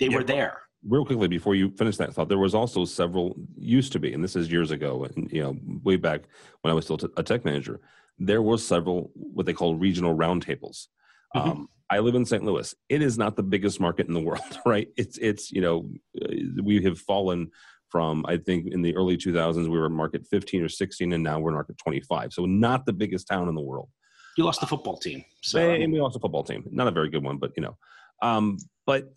they 0.00 0.06
yeah, 0.06 0.16
were 0.16 0.24
there. 0.24 0.62
Real 0.86 1.04
quickly 1.04 1.28
before 1.28 1.54
you 1.54 1.70
finish 1.70 1.96
that 1.96 2.14
thought, 2.14 2.28
there 2.28 2.38
was 2.38 2.54
also 2.54 2.84
several 2.84 3.36
used 3.56 3.92
to 3.92 3.98
be, 3.98 4.12
and 4.12 4.22
this 4.22 4.36
is 4.36 4.50
years 4.50 4.70
ago, 4.70 5.04
and 5.04 5.30
you 5.32 5.42
know, 5.42 5.56
way 5.82 5.96
back 5.96 6.22
when 6.62 6.70
I 6.70 6.74
was 6.74 6.84
still 6.84 6.98
a 7.16 7.22
tech 7.22 7.44
manager 7.44 7.80
there 8.18 8.42
were 8.42 8.58
several 8.58 9.10
what 9.14 9.46
they 9.46 9.52
call 9.52 9.76
regional 9.76 10.16
roundtables. 10.16 10.86
Mm-hmm. 11.34 11.50
Um, 11.50 11.68
I 11.90 12.00
live 12.00 12.14
in 12.14 12.24
St. 12.24 12.44
Louis. 12.44 12.74
It 12.88 13.00
is 13.00 13.16
not 13.16 13.36
the 13.36 13.42
biggest 13.42 13.80
market 13.80 14.08
in 14.08 14.14
the 14.14 14.20
world, 14.20 14.42
right? 14.66 14.88
It's 14.96 15.18
it's 15.18 15.50
you 15.50 15.60
know 15.60 15.90
uh, 16.20 16.34
we 16.62 16.82
have 16.82 16.98
fallen 16.98 17.50
from 17.88 18.26
I 18.26 18.36
think 18.36 18.72
in 18.72 18.82
the 18.82 18.94
early 18.96 19.16
2000s 19.16 19.62
we 19.62 19.78
were 19.78 19.88
market 19.88 20.26
15 20.30 20.62
or 20.62 20.68
16, 20.68 21.12
and 21.12 21.24
now 21.24 21.38
we're 21.38 21.52
market 21.52 21.78
25. 21.78 22.32
So 22.32 22.44
not 22.44 22.84
the 22.84 22.92
biggest 22.92 23.26
town 23.26 23.48
in 23.48 23.54
the 23.54 23.62
world. 23.62 23.88
You 24.36 24.44
lost 24.44 24.60
the 24.60 24.66
football 24.66 24.98
team, 24.98 25.24
so 25.42 25.58
and 25.58 25.92
we 25.92 26.00
lost 26.00 26.14
the 26.14 26.20
football 26.20 26.44
team. 26.44 26.64
Not 26.70 26.86
a 26.86 26.92
very 26.92 27.08
good 27.08 27.24
one, 27.24 27.38
but 27.38 27.52
you 27.56 27.62
know, 27.62 27.76
um, 28.22 28.58
but 28.86 29.12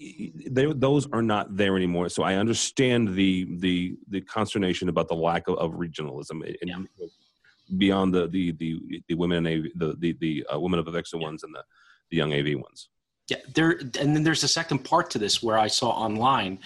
they, 0.00 0.72
those 0.72 1.06
are 1.12 1.22
not 1.22 1.56
there 1.56 1.76
anymore. 1.76 2.08
So 2.08 2.22
I 2.22 2.34
understand 2.36 3.14
the 3.14 3.46
the 3.58 3.96
the 4.08 4.20
consternation 4.22 4.88
about 4.88 5.08
the 5.08 5.14
lack 5.14 5.48
of, 5.48 5.56
of 5.58 5.72
regionalism. 5.72 6.42
And 6.60 6.88
yeah 6.98 7.06
beyond 7.78 8.14
the 8.14 8.28
the 8.28 8.52
the, 8.52 9.02
the 9.08 9.14
women 9.14 9.46
AV, 9.46 9.64
the 9.76 9.94
the 9.98 10.16
the 10.20 10.46
uh, 10.52 10.58
women 10.58 10.78
of 10.78 10.86
Avixa 10.86 11.20
ones 11.20 11.42
and 11.42 11.54
the 11.54 11.62
the 12.10 12.16
young 12.16 12.32
AV 12.32 12.60
ones. 12.60 12.88
Yeah, 13.28 13.38
there 13.54 13.70
and 13.70 14.16
then 14.16 14.22
there's 14.22 14.42
a 14.42 14.48
second 14.48 14.80
part 14.80 15.10
to 15.10 15.18
this 15.18 15.42
where 15.42 15.58
I 15.58 15.68
saw 15.68 15.90
online 15.90 16.58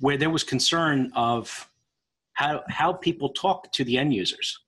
where 0.00 0.16
there 0.16 0.30
was 0.30 0.44
concern 0.44 1.10
of 1.14 1.68
how 2.34 2.62
how 2.68 2.92
people 2.92 3.30
talk 3.30 3.72
to 3.72 3.84
the 3.84 3.96
end 3.96 4.12
users. 4.12 4.58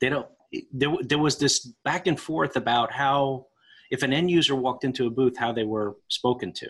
They 0.00 0.08
don't 0.08 0.28
there 0.72 0.94
there 1.02 1.18
was 1.18 1.38
this 1.38 1.60
back 1.84 2.06
and 2.06 2.18
forth 2.18 2.56
about 2.56 2.92
how 2.92 3.46
if 3.90 4.02
an 4.02 4.12
end 4.12 4.30
user 4.30 4.54
walked 4.54 4.84
into 4.84 5.06
a 5.06 5.10
booth 5.10 5.36
how 5.36 5.52
they 5.52 5.64
were 5.64 5.96
spoken 6.08 6.52
to 6.52 6.68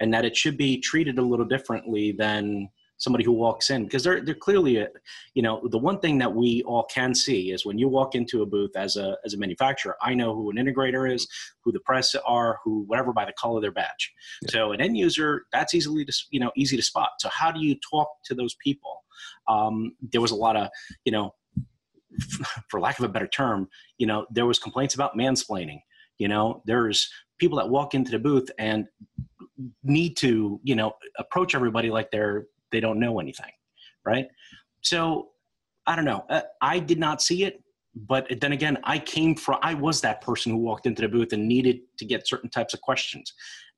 and 0.00 0.12
that 0.12 0.24
it 0.24 0.36
should 0.36 0.56
be 0.56 0.78
treated 0.80 1.18
a 1.18 1.22
little 1.22 1.46
differently 1.46 2.12
than 2.12 2.68
somebody 2.98 3.24
who 3.24 3.32
walks 3.32 3.70
in. 3.70 3.84
Because 3.84 4.04
they're 4.04 4.20
they're 4.20 4.34
clearly 4.34 4.78
a, 4.78 4.88
you 5.34 5.42
know 5.42 5.60
the 5.70 5.78
one 5.78 5.98
thing 6.00 6.18
that 6.18 6.34
we 6.34 6.62
all 6.62 6.84
can 6.84 7.14
see 7.14 7.52
is 7.52 7.66
when 7.66 7.78
you 7.78 7.88
walk 7.88 8.14
into 8.14 8.42
a 8.42 8.46
booth 8.46 8.76
as 8.76 8.96
a 8.96 9.16
as 9.24 9.34
a 9.34 9.38
manufacturer 9.38 9.96
i 10.02 10.14
know 10.14 10.34
who 10.34 10.50
an 10.50 10.56
integrator 10.56 11.12
is 11.12 11.26
who 11.62 11.72
the 11.72 11.80
press 11.80 12.14
are 12.26 12.58
who 12.64 12.84
whatever 12.86 13.12
by 13.12 13.24
the 13.24 13.32
color 13.38 13.58
of 13.58 13.62
their 13.62 13.72
badge. 13.72 14.12
Yeah. 14.42 14.50
so 14.50 14.72
an 14.72 14.80
end 14.80 14.96
user 14.96 15.46
that's 15.52 15.74
easily 15.74 16.04
to, 16.04 16.12
you 16.30 16.40
know 16.40 16.50
easy 16.56 16.76
to 16.76 16.82
spot. 16.82 17.10
So 17.20 17.28
how 17.28 17.50
do 17.50 17.60
you 17.60 17.76
talk 17.90 18.08
to 18.24 18.34
those 18.34 18.54
people? 18.62 19.02
Um, 19.48 19.92
there 20.12 20.20
was 20.20 20.30
a 20.30 20.36
lot 20.36 20.56
of 20.56 20.68
you 21.04 21.12
know 21.12 21.34
for 22.68 22.80
lack 22.80 22.98
of 22.98 23.04
a 23.04 23.08
better 23.08 23.26
term 23.26 23.68
you 23.98 24.06
know 24.06 24.26
there 24.30 24.46
was 24.46 24.58
complaints 24.58 24.94
about 24.94 25.16
mansplaining. 25.16 25.80
You 26.18 26.28
know 26.28 26.62
there's 26.64 27.10
people 27.38 27.58
that 27.58 27.68
walk 27.68 27.94
into 27.94 28.10
the 28.10 28.18
booth 28.18 28.50
and 28.58 28.86
need 29.82 30.16
to 30.18 30.60
you 30.62 30.74
know 30.74 30.92
approach 31.18 31.54
everybody 31.54 31.90
like 31.90 32.10
they're 32.10 32.46
they 32.72 32.80
don't 32.80 32.98
know 32.98 33.20
anything, 33.20 33.52
right? 34.04 34.26
So 34.82 35.30
I 35.86 35.96
don't 35.96 36.04
know. 36.04 36.24
Uh, 36.28 36.42
I 36.60 36.78
did 36.78 36.98
not 36.98 37.22
see 37.22 37.44
it, 37.44 37.62
but 37.94 38.26
then 38.40 38.52
again, 38.52 38.78
I 38.84 38.98
came 38.98 39.34
from, 39.34 39.58
I 39.62 39.74
was 39.74 40.00
that 40.00 40.20
person 40.20 40.52
who 40.52 40.58
walked 40.58 40.86
into 40.86 41.02
the 41.02 41.08
booth 41.08 41.32
and 41.32 41.46
needed 41.46 41.80
to 41.98 42.04
get 42.04 42.26
certain 42.26 42.50
types 42.50 42.74
of 42.74 42.80
questions. 42.80 43.32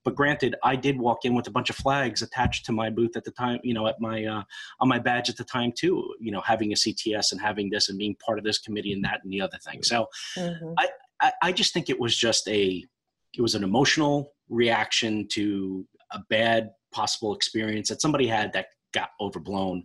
But 0.05 0.15
granted, 0.15 0.55
I 0.63 0.75
did 0.75 0.99
walk 0.99 1.25
in 1.25 1.35
with 1.35 1.49
a 1.49 1.51
bunch 1.51 1.71
of 1.71 1.77
flags 1.77 2.23
attached 2.23 2.65
to 2.67 2.73
my 2.73 2.89
booth 2.89 3.17
at 3.17 3.25
the 3.25 3.31
time, 3.31 3.61
you 3.63 3.75
know, 3.75 3.87
at 3.87 4.01
my 4.01 4.25
uh, 4.25 4.43
on 4.81 4.89
my 4.89 4.99
badge 4.99 5.29
at 5.29 5.37
the 5.37 5.45
time 5.45 5.73
too. 5.77 6.15
You 6.19 6.33
know, 6.33 6.41
having 6.41 6.73
a 6.73 6.77
CTS 6.77 7.33
and 7.33 7.41
having 7.41 7.69
this 7.69 7.89
and 7.89 7.99
being 7.99 8.17
part 8.25 8.39
of 8.39 8.45
this 8.45 8.59
committee 8.59 8.93
and 8.93 9.05
that 9.05 9.21
and 9.23 9.33
the 9.33 9.41
other 9.41 9.59
thing. 9.59 9.83
So 9.83 10.07
Mhm. 10.37 10.75
I, 10.79 10.89
I, 11.21 11.33
I 11.43 11.53
just 11.53 11.75
think 11.75 11.91
it 11.91 12.01
was 12.01 12.17
just 12.17 12.49
a 12.49 12.85
it 13.35 13.43
was 13.43 13.55
an 13.55 13.65
emotional 13.65 14.33
reaction 14.49 15.27
to 15.29 15.87
a 16.13 16.21
bad 16.31 16.71
possible 16.93 17.35
experience 17.35 17.89
that 17.89 18.01
somebody 18.01 18.27
had 18.27 18.53
that 18.53 18.67
got 18.93 19.11
overblown. 19.21 19.85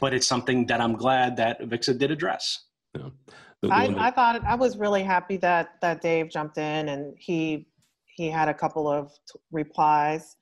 But 0.00 0.14
it's 0.14 0.26
something 0.26 0.66
that 0.66 0.80
I'm 0.80 0.94
glad 0.94 1.36
that 1.36 1.60
Vixa 1.62 1.94
did 1.94 2.10
address. 2.10 2.64
The- 2.94 3.12
the 3.62 3.68
I, 3.72 3.88
that- 3.88 3.98
I 3.98 4.10
thought 4.10 4.44
I 4.44 4.54
was 4.54 4.76
really 4.78 5.02
happy 5.02 5.36
that 5.38 5.80
that 5.82 6.00
Dave 6.00 6.30
jumped 6.30 6.58
in 6.58 6.88
and 6.90 7.14
he 7.18 7.66
he 8.06 8.28
had 8.30 8.48
a 8.48 8.54
couple 8.54 8.88
of 8.88 9.12
t- 9.30 9.38
replies 9.50 10.36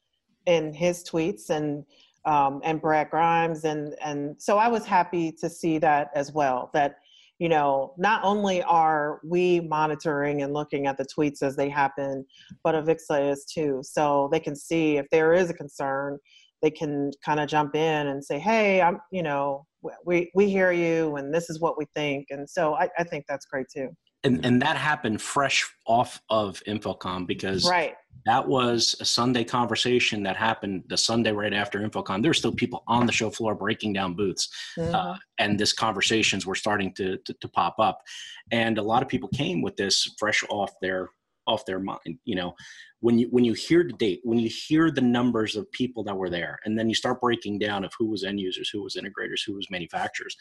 in 0.47 0.73
his 0.73 1.03
tweets 1.03 1.49
and 1.51 1.85
um, 2.27 2.61
and 2.62 2.81
Brad 2.81 3.09
Grimes 3.11 3.64
and 3.64 3.95
and 4.05 4.40
so 4.40 4.59
I 4.59 4.69
was 4.69 4.85
happy 4.85 5.33
to 5.33 5.49
see 5.49 5.79
that 5.79 6.11
as 6.14 6.33
well. 6.33 6.71
That 6.75 6.97
you 7.38 7.49
know 7.49 7.94
not 7.99 8.20
only 8.25 8.62
are 8.62 9.20
we 9.25 9.61
monitoring 9.61 10.42
and 10.42 10.53
looking 10.53 10.87
at 10.87 10.96
the 10.96 11.07
tweets 11.07 11.42
as 11.42 11.57
they 11.57 11.68
happen, 11.68 12.25
but 12.64 12.75
Avixa 12.75 13.31
is 13.31 13.44
too. 13.44 13.81
So 13.83 14.29
they 14.33 14.40
can 14.40 14.57
see 14.57 14.96
if 14.96 15.07
there 15.11 15.33
is 15.33 15.51
a 15.51 15.55
concern, 15.55 16.18
they 16.62 16.70
can 16.70 17.11
kind 17.25 17.40
of 17.40 17.49
jump 17.49 17.75
in 17.75 18.07
and 18.09 18.25
say, 18.25 18.38
hey, 18.38 18.81
I'm 18.83 18.99
you 19.11 19.22
know 19.22 19.66
we 20.05 20.31
we 20.35 20.49
hear 20.51 20.72
you 20.72 21.16
and 21.16 21.33
this 21.33 21.49
is 21.51 21.61
what 21.61 21.79
we 21.79 21.87
think 21.94 22.27
and 22.31 22.49
so 22.49 22.75
i, 22.75 22.88
I 22.99 23.05
think 23.05 23.25
that's 23.29 23.46
great 23.46 23.66
too 23.72 23.90
And, 24.26 24.44
and 24.44 24.62
that 24.62 24.76
happened 24.76 25.22
fresh 25.22 25.68
off 25.86 26.20
of 26.30 26.62
InfoComm 26.66 27.26
because 27.26 27.68
right 27.68 27.94
that 28.24 28.48
was 28.48 28.96
a 29.00 29.04
Sunday 29.04 29.44
conversation 29.44 30.24
that 30.24 30.36
happened 30.36 30.82
the 30.88 30.96
Sunday 30.96 31.30
right 31.30 31.52
after 31.52 31.78
InfoComm. 31.78 32.22
There 32.22 32.30
were 32.30 32.34
still 32.34 32.52
people 32.52 32.82
on 32.88 33.06
the 33.06 33.12
show 33.12 33.30
floor 33.30 33.54
breaking 33.54 33.92
down 33.92 34.14
booths. 34.14 34.48
Mhm. 34.76 34.92
uh, 34.92 35.16
and 35.38 35.60
this 35.60 35.72
conversations 35.72 36.44
were 36.44 36.56
starting 36.56 36.92
to, 36.94 37.18
to 37.18 37.32
to 37.34 37.48
pop 37.48 37.76
up 37.78 38.02
and 38.50 38.78
a 38.78 38.82
lot 38.82 39.02
of 39.02 39.08
people 39.08 39.28
came 39.30 39.62
with 39.62 39.76
this 39.76 40.14
fresh 40.18 40.42
off 40.50 40.72
their 40.80 41.10
off 41.46 41.64
their 41.64 41.78
mind 41.78 42.18
you 42.24 42.34
know 42.34 42.54
when 43.00 43.18
you 43.18 43.28
when 43.30 43.44
you 43.44 43.52
hear 43.52 43.84
the 43.84 43.92
date 43.92 44.20
when 44.24 44.38
you 44.38 44.48
hear 44.48 44.90
the 44.90 45.00
numbers 45.00 45.54
of 45.56 45.70
people 45.72 46.02
that 46.02 46.16
were 46.16 46.30
there 46.30 46.58
and 46.64 46.78
then 46.78 46.88
you 46.88 46.94
start 46.94 47.20
breaking 47.20 47.58
down 47.58 47.84
of 47.84 47.92
who 47.98 48.06
was 48.06 48.24
end 48.24 48.40
users 48.40 48.68
who 48.68 48.82
was 48.82 48.96
integrators 48.96 49.42
who 49.46 49.54
was 49.54 49.70
manufacturers 49.70 50.36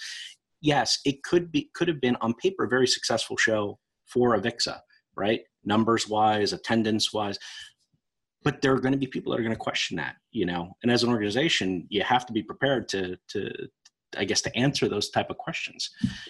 yes 0.61 0.99
it 1.05 1.23
could 1.23 1.51
be 1.51 1.69
could 1.73 1.87
have 1.87 2.01
been 2.01 2.17
on 2.21 2.33
paper 2.35 2.65
a 2.65 2.69
very 2.69 2.87
successful 2.87 3.37
show 3.37 3.77
for 4.05 4.37
avixa 4.37 4.79
right 5.15 5.41
numbers 5.63 6.07
wise 6.07 6.53
attendance 6.53 7.13
wise 7.13 7.37
but 8.43 8.61
there 8.61 8.73
are 8.73 8.79
going 8.79 8.91
to 8.91 8.97
be 8.97 9.07
people 9.07 9.31
that 9.31 9.39
are 9.39 9.43
going 9.43 9.53
to 9.53 9.59
question 9.59 9.97
that 9.97 10.15
you 10.31 10.45
know 10.45 10.71
and 10.83 10.91
as 10.91 11.03
an 11.03 11.09
organization 11.09 11.85
you 11.89 12.03
have 12.03 12.25
to 12.25 12.33
be 12.33 12.43
prepared 12.43 12.87
to 12.87 13.17
to 13.27 13.51
I 14.17 14.25
guess 14.25 14.41
to 14.41 14.55
answer 14.57 14.87
those 14.87 15.09
type 15.09 15.29
of 15.29 15.37
questions. 15.37 15.89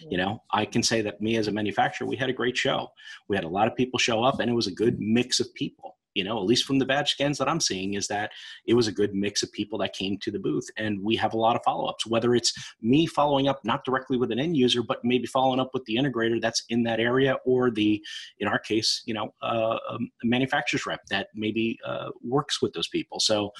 You 0.09 0.17
know, 0.17 0.41
I 0.51 0.65
can 0.65 0.83
say 0.83 1.01
that 1.01 1.21
me 1.21 1.37
as 1.37 1.47
a 1.47 1.51
manufacturer, 1.51 2.07
we 2.07 2.15
had 2.15 2.29
a 2.29 2.33
great 2.33 2.57
show. 2.57 2.87
We 3.27 3.35
had 3.35 3.45
a 3.45 3.49
lot 3.49 3.67
of 3.67 3.75
people 3.75 3.99
show 3.99 4.23
up, 4.23 4.39
and 4.39 4.49
it 4.49 4.53
was 4.53 4.67
a 4.67 4.71
good 4.71 4.99
mix 4.99 5.39
of 5.39 5.53
people. 5.53 5.94
You 6.15 6.23
know, 6.23 6.39
at 6.39 6.45
least 6.45 6.65
from 6.65 6.79
the 6.79 6.85
badge 6.85 7.11
scans 7.11 7.37
that 7.37 7.47
I'm 7.47 7.59
seeing, 7.59 7.93
is 7.93 8.07
that 8.07 8.31
it 8.65 8.73
was 8.73 8.87
a 8.87 8.91
good 8.91 9.13
mix 9.13 9.43
of 9.43 9.51
people 9.51 9.77
that 9.79 9.93
came 9.93 10.17
to 10.19 10.31
the 10.31 10.39
booth, 10.39 10.67
and 10.77 11.03
we 11.03 11.15
have 11.17 11.33
a 11.33 11.37
lot 11.37 11.55
of 11.55 11.61
follow 11.63 11.85
ups. 11.85 12.07
Whether 12.07 12.33
it's 12.33 12.53
me 12.81 13.05
following 13.05 13.47
up 13.47 13.59
not 13.63 13.85
directly 13.85 14.17
with 14.17 14.31
an 14.31 14.39
end 14.39 14.57
user, 14.57 14.81
but 14.81 14.99
maybe 15.03 15.27
following 15.27 15.59
up 15.59 15.69
with 15.73 15.85
the 15.85 15.95
integrator 15.95 16.41
that's 16.41 16.63
in 16.69 16.83
that 16.83 16.99
area, 16.99 17.37
or 17.45 17.69
the, 17.69 18.03
in 18.39 18.47
our 18.47 18.59
case, 18.59 19.03
you 19.05 19.13
know, 19.13 19.33
uh, 19.43 19.77
um, 19.89 20.09
a 20.23 20.27
manufacturer's 20.27 20.85
rep 20.85 21.01
that 21.09 21.27
maybe 21.35 21.77
uh, 21.85 22.09
works 22.23 22.61
with 22.61 22.73
those 22.73 22.87
people. 22.87 23.19
So 23.19 23.51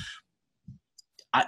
I, 1.33 1.45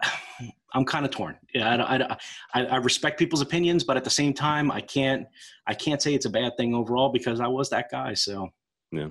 I'm 0.73 0.85
kind 0.85 1.05
of 1.05 1.11
torn. 1.11 1.37
Yeah, 1.53 1.75
I, 1.83 2.17
I, 2.53 2.65
I, 2.65 2.75
respect 2.77 3.17
people's 3.17 3.41
opinions, 3.41 3.83
but 3.83 3.95
at 3.95 4.03
the 4.03 4.09
same 4.09 4.33
time, 4.33 4.69
I 4.69 4.81
can't, 4.81 5.25
I 5.65 5.73
can't 5.73 6.01
say 6.01 6.13
it's 6.13 6.25
a 6.25 6.29
bad 6.29 6.57
thing 6.57 6.75
overall 6.75 7.09
because 7.09 7.39
I 7.39 7.47
was 7.47 7.69
that 7.69 7.89
guy. 7.89 8.13
So 8.13 8.49
yeah. 8.91 9.07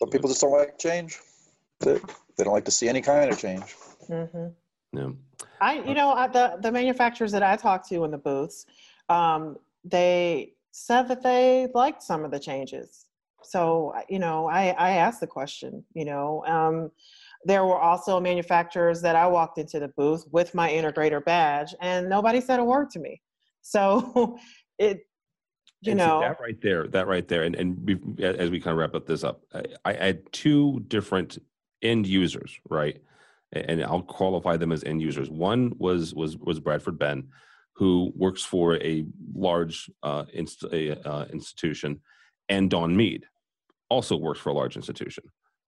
But 0.00 0.10
people 0.10 0.28
just 0.28 0.40
don't 0.40 0.52
like 0.52 0.78
change. 0.78 1.18
They 1.80 1.98
they 2.36 2.44
don't 2.44 2.52
like 2.52 2.64
to 2.66 2.70
see 2.70 2.88
any 2.88 3.00
kind 3.00 3.30
of 3.32 3.38
change. 3.38 3.76
Mhm. 4.08 4.54
Yeah. 4.92 5.10
I, 5.60 5.80
you 5.82 5.94
know, 5.94 6.12
I, 6.12 6.28
the 6.28 6.58
the 6.60 6.72
manufacturers 6.72 7.32
that 7.32 7.42
I 7.42 7.56
talked 7.56 7.88
to 7.88 8.04
in 8.04 8.10
the 8.10 8.18
booths, 8.18 8.66
um, 9.08 9.56
they 9.84 10.54
said 10.72 11.08
that 11.08 11.22
they 11.22 11.68
liked 11.74 12.02
some 12.02 12.24
of 12.24 12.30
the 12.30 12.38
changes. 12.38 13.06
So, 13.42 13.94
you 14.08 14.18
know, 14.18 14.46
I 14.48 14.68
I 14.70 14.90
asked 14.92 15.20
the 15.20 15.26
question. 15.26 15.84
You 15.94 16.04
know, 16.04 16.44
um, 16.46 16.90
there 17.44 17.64
were 17.64 17.80
also 17.80 18.20
manufacturers 18.20 19.00
that 19.02 19.16
I 19.16 19.26
walked 19.26 19.58
into 19.58 19.80
the 19.80 19.88
booth 19.88 20.24
with 20.30 20.54
my 20.54 20.70
integrator 20.70 21.24
badge, 21.24 21.74
and 21.80 22.08
nobody 22.08 22.40
said 22.40 22.60
a 22.60 22.64
word 22.64 22.90
to 22.90 22.98
me. 22.98 23.20
So, 23.62 24.38
it, 24.78 25.07
you 25.80 25.92
And 25.92 25.98
know, 25.98 26.20
that 26.20 26.40
right 26.40 26.60
there, 26.60 26.88
that 26.88 27.06
right 27.06 27.26
there, 27.28 27.44
and 27.44 27.54
and 27.54 28.20
as 28.20 28.50
we 28.50 28.60
kind 28.60 28.72
of 28.72 28.78
wrap 28.78 28.94
up 28.94 29.06
this 29.06 29.22
up, 29.22 29.42
I, 29.54 29.64
I 29.84 29.92
had 29.92 30.32
two 30.32 30.80
different 30.88 31.38
end 31.82 32.06
users, 32.06 32.58
right? 32.68 33.00
And 33.52 33.82
I'll 33.82 34.02
qualify 34.02 34.56
them 34.56 34.72
as 34.72 34.84
end 34.84 35.00
users. 35.00 35.30
One 35.30 35.72
was 35.78 36.14
was 36.14 36.36
was 36.36 36.58
Bradford 36.58 36.98
Benn, 36.98 37.28
who 37.74 38.12
works 38.16 38.42
for 38.42 38.76
a 38.76 39.06
large 39.34 39.88
uh, 40.02 40.24
inst- 40.32 40.64
a, 40.64 41.08
uh, 41.08 41.26
institution, 41.32 42.00
and 42.48 42.68
Dawn 42.68 42.96
Mead 42.96 43.24
also 43.88 44.16
works 44.16 44.40
for 44.40 44.50
a 44.50 44.54
large 44.54 44.76
institution. 44.76 45.24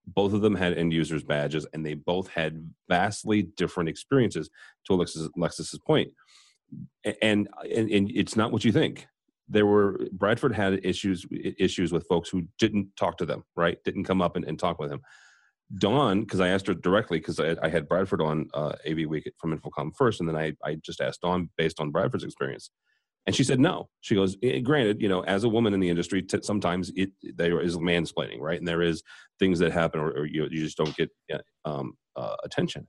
Both 0.07 0.33
of 0.33 0.41
them 0.41 0.57
had 0.57 0.77
end 0.77 0.93
users 0.93 1.23
badges, 1.23 1.67
and 1.73 1.87
they 1.87 1.95
both 1.95 2.29
had 2.29 2.69
vastly 2.89 3.43
different 3.43 3.89
experiences. 3.89 4.51
To 4.87 4.95
Alexis, 4.95 5.29
Alexis's 5.37 5.79
point, 5.79 6.11
and, 7.05 7.49
and 7.63 7.89
and 7.91 8.11
it's 8.11 8.35
not 8.35 8.51
what 8.51 8.65
you 8.65 8.73
think 8.73 9.07
there 9.51 9.67
were 9.67 10.01
Bradford 10.13 10.55
had 10.55 10.85
issues 10.85 11.27
issues 11.59 11.93
with 11.93 12.07
folks 12.09 12.31
who 12.31 12.47
didn't 12.59 12.89
talk 12.97 13.19
to 13.19 13.27
them, 13.27 13.45
right? 13.57 13.83
Didn't 13.85 14.05
come 14.05 14.23
up 14.23 14.37
and, 14.37 14.45
and 14.45 14.59
talk 14.59 14.79
with 14.79 14.91
him. 14.91 15.01
Dawn, 15.79 16.23
because 16.23 16.41
I 16.41 16.49
asked 16.49 16.67
her 16.67 16.75
directly, 16.75 17.19
because 17.19 17.39
I, 17.39 17.57
I, 17.63 17.69
had 17.69 17.89
Bradford 17.89 18.21
on 18.21 18.49
uh, 18.55 18.73
AV 18.89 19.07
Week 19.07 19.31
from 19.39 19.57
InfoComm 19.57 19.93
first, 19.97 20.19
and 20.19 20.29
then 20.29 20.35
I, 20.35 20.53
I 20.65 20.77
just 20.77 21.01
asked 21.01 21.21
Dawn 21.21 21.49
based 21.57 21.79
on 21.79 21.93
Bradford's 21.93 22.25
experience, 22.25 22.71
and 23.27 23.37
she 23.37 23.45
said 23.45 23.61
no. 23.61 23.89
She 24.01 24.17
goes, 24.17 24.37
eh, 24.43 24.59
granted, 24.59 25.01
you 25.01 25.09
know, 25.09 25.23
as 25.25 25.45
a 25.45 25.49
woman 25.49 25.73
in 25.73 25.79
the 25.79 25.89
industry, 25.89 26.23
t- 26.23 26.41
sometimes 26.43 26.91
it 26.97 27.11
there 27.23 27.61
is 27.61 27.77
mansplaining, 27.77 28.41
right? 28.41 28.59
And 28.59 28.67
there 28.67 28.83
is 28.83 29.03
things 29.39 29.61
that 29.61 29.71
happen, 29.73 30.01
or, 30.01 30.11
or 30.11 30.27
you, 30.27 30.49
you 30.51 30.65
just 30.65 30.77
don't 30.77 30.97
get 30.97 31.11
um, 31.65 31.93
uh, 32.17 32.37
attention. 32.43 32.89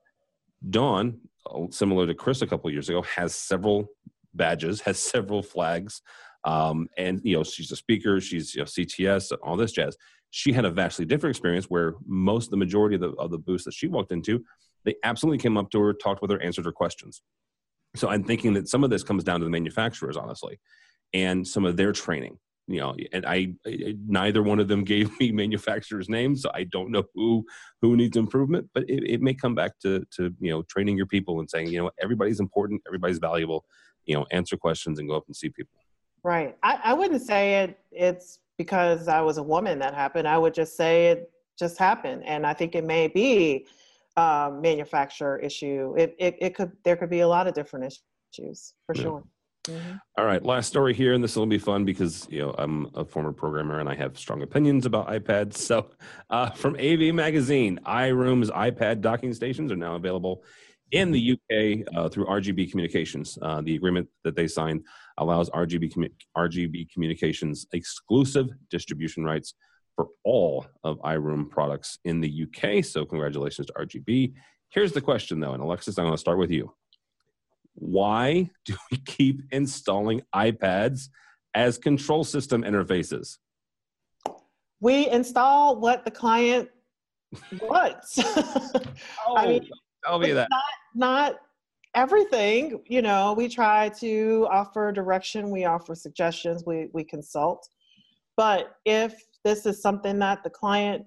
Dawn, 0.69 1.19
uh, 1.45 1.65
similar 1.69 2.07
to 2.07 2.15
Chris 2.15 2.41
a 2.41 2.47
couple 2.47 2.71
years 2.71 2.89
ago, 2.89 3.03
has 3.03 3.35
several 3.35 3.87
badges, 4.33 4.81
has 4.85 4.97
several 4.97 5.43
flags, 5.43 6.01
um, 6.43 6.87
and 6.97 7.21
you 7.23 7.35
know 7.35 7.43
she's 7.43 7.71
a 7.71 7.75
speaker 7.75 8.19
she's 8.19 8.55
you 8.55 8.61
know 8.61 8.65
cts 8.65 9.31
all 9.43 9.57
this 9.57 9.71
jazz. 9.71 9.95
She 10.33 10.53
had 10.53 10.63
a 10.63 10.71
vastly 10.71 11.03
different 11.03 11.35
experience 11.35 11.65
where 11.65 11.95
most 12.05 12.51
the 12.51 12.57
majority 12.57 12.95
of 12.95 13.01
the, 13.01 13.09
of 13.11 13.31
the 13.31 13.37
booths 13.37 13.65
that 13.65 13.73
she 13.73 13.87
walked 13.87 14.11
into 14.11 14.43
they 14.85 14.95
absolutely 15.03 15.37
came 15.37 15.57
up 15.57 15.69
to 15.71 15.79
her 15.79 15.93
talked 15.93 16.21
with 16.21 16.31
her 16.31 16.41
answered 16.41 16.65
her 16.65 16.71
questions. 16.71 17.21
So 17.95 18.09
i'm 18.09 18.23
thinking 18.23 18.53
that 18.53 18.69
some 18.69 18.83
of 18.83 18.89
this 18.89 19.03
comes 19.03 19.23
down 19.23 19.39
to 19.39 19.43
the 19.43 19.51
manufacturers 19.51 20.17
honestly 20.17 20.59
and 21.13 21.45
some 21.47 21.65
of 21.65 21.75
their 21.77 21.91
training 21.91 22.37
you 22.67 22.79
know 22.79 22.95
and 23.11 23.25
I, 23.25 23.53
I 23.65 23.95
neither 24.07 24.41
one 24.43 24.59
of 24.59 24.67
them 24.67 24.83
gave 24.93 25.17
me 25.19 25.31
manufacturers 25.31 26.09
names 26.09 26.43
so 26.43 26.51
i 26.53 26.63
don't 26.63 26.91
know 26.91 27.03
who 27.13 27.45
who 27.81 27.95
needs 27.95 28.17
improvement 28.17 28.69
but 28.73 28.83
it, 28.89 29.03
it 29.03 29.21
may 29.21 29.33
come 29.33 29.55
back 29.55 29.77
to 29.79 30.05
to 30.15 30.33
you 30.39 30.51
know 30.51 30.63
training 30.63 30.97
your 30.97 31.07
people 31.07 31.39
and 31.39 31.49
saying 31.49 31.67
you 31.67 31.81
know 31.81 31.91
everybody's 32.01 32.39
important 32.39 32.81
everybody's 32.87 33.19
valuable. 33.19 33.65
You 34.05 34.15
know 34.15 34.25
answer 34.31 34.57
questions 34.57 34.99
and 34.99 35.07
go 35.07 35.15
up 35.15 35.25
and 35.27 35.35
see 35.35 35.49
people 35.49 35.80
Right. 36.23 36.55
I, 36.61 36.79
I 36.83 36.93
wouldn't 36.93 37.21
say 37.21 37.63
it 37.63 37.79
it's 37.91 38.39
because 38.57 39.07
I 39.07 39.21
was 39.21 39.37
a 39.37 39.43
woman 39.43 39.79
that 39.79 39.93
happened. 39.95 40.27
I 40.27 40.37
would 40.37 40.53
just 40.53 40.77
say 40.77 41.07
it 41.07 41.31
just 41.57 41.77
happened. 41.77 42.23
And 42.25 42.45
I 42.45 42.53
think 42.53 42.75
it 42.75 42.83
may 42.83 43.07
be 43.07 43.65
a 44.17 44.51
manufacturer 44.53 45.39
issue. 45.39 45.95
It, 45.97 46.15
it, 46.19 46.35
it 46.39 46.55
could, 46.55 46.71
there 46.83 46.95
could 46.95 47.09
be 47.09 47.21
a 47.21 47.27
lot 47.27 47.47
of 47.47 47.53
different 47.55 47.85
issues 48.33 48.73
for 48.85 48.93
Yeah. 48.95 49.01
sure. 49.01 49.23
Mhm. 49.67 49.99
All 50.17 50.25
right, 50.25 50.43
last 50.43 50.67
story 50.69 50.91
here, 50.91 51.13
and 51.13 51.23
this 51.23 51.35
will 51.35 51.45
be 51.45 51.59
fun 51.59 51.85
because 51.85 52.27
you 52.31 52.39
know 52.39 52.55
I'm 52.57 52.89
a 52.95 53.05
former 53.05 53.31
programmer 53.31 53.79
and 53.79 53.87
I 53.87 53.93
have 53.93 54.17
strong 54.17 54.41
opinions 54.41 54.87
about 54.87 55.07
iPads. 55.07 55.53
So, 55.57 55.91
uh, 56.31 56.49
from 56.49 56.75
AV 56.79 57.13
Magazine, 57.13 57.79
iRoom's 57.85 58.49
iPad 58.49 59.01
docking 59.01 59.33
stations 59.35 59.71
are 59.71 59.75
now 59.75 59.93
available 59.93 60.43
in 60.91 61.11
the 61.11 61.33
UK 61.33 61.87
uh, 61.95 62.09
through 62.09 62.25
RGB 62.25 62.69
Communications. 62.69 63.37
Uh, 63.41 63.61
the 63.61 63.75
agreement 63.75 64.07
that 64.23 64.35
they 64.35 64.47
signed 64.47 64.83
allows 65.17 65.49
RGB 65.49 65.93
commu- 65.93 66.11
RGB 66.37 66.91
Communications 66.91 67.65
exclusive 67.73 68.49
distribution 68.69 69.23
rights 69.23 69.53
for 69.95 70.07
all 70.23 70.65
of 70.83 70.99
iRoom 70.99 71.49
products 71.49 71.99
in 72.05 72.21
the 72.21 72.45
UK. 72.45 72.83
So, 72.83 73.05
congratulations 73.05 73.67
to 73.67 73.73
RGB. 73.73 74.33
Here's 74.69 74.93
the 74.93 75.01
question, 75.01 75.39
though, 75.39 75.53
and 75.53 75.61
Alexis, 75.61 75.97
I'm 75.97 76.05
going 76.05 76.13
to 76.13 76.19
start 76.19 76.37
with 76.37 76.51
you 76.51 76.73
why 77.75 78.49
do 78.65 78.75
we 78.91 78.97
keep 78.97 79.41
installing 79.51 80.21
iPads 80.33 81.09
as 81.53 81.77
control 81.77 82.23
system 82.23 82.63
interfaces? 82.63 83.37
We 84.79 85.09
install 85.09 85.79
what 85.79 86.05
the 86.05 86.11
client 86.11 86.69
wants. 87.59 88.19
Oh, 89.27 89.37
I 89.37 89.47
mean, 89.47 89.69
tell 90.05 90.19
me 90.19 90.31
that. 90.31 90.47
Not, 90.49 90.63
not 90.95 91.39
everything. 91.95 92.81
You 92.87 93.01
know, 93.01 93.33
we 93.33 93.47
try 93.47 93.89
to 93.99 94.47
offer 94.49 94.91
direction, 94.91 95.49
we 95.49 95.65
offer 95.65 95.95
suggestions, 95.95 96.63
we, 96.65 96.89
we 96.93 97.03
consult. 97.03 97.67
But 98.37 98.77
if 98.85 99.21
this 99.43 99.65
is 99.65 99.81
something 99.81 100.19
that 100.19 100.43
the 100.43 100.49
client, 100.49 101.05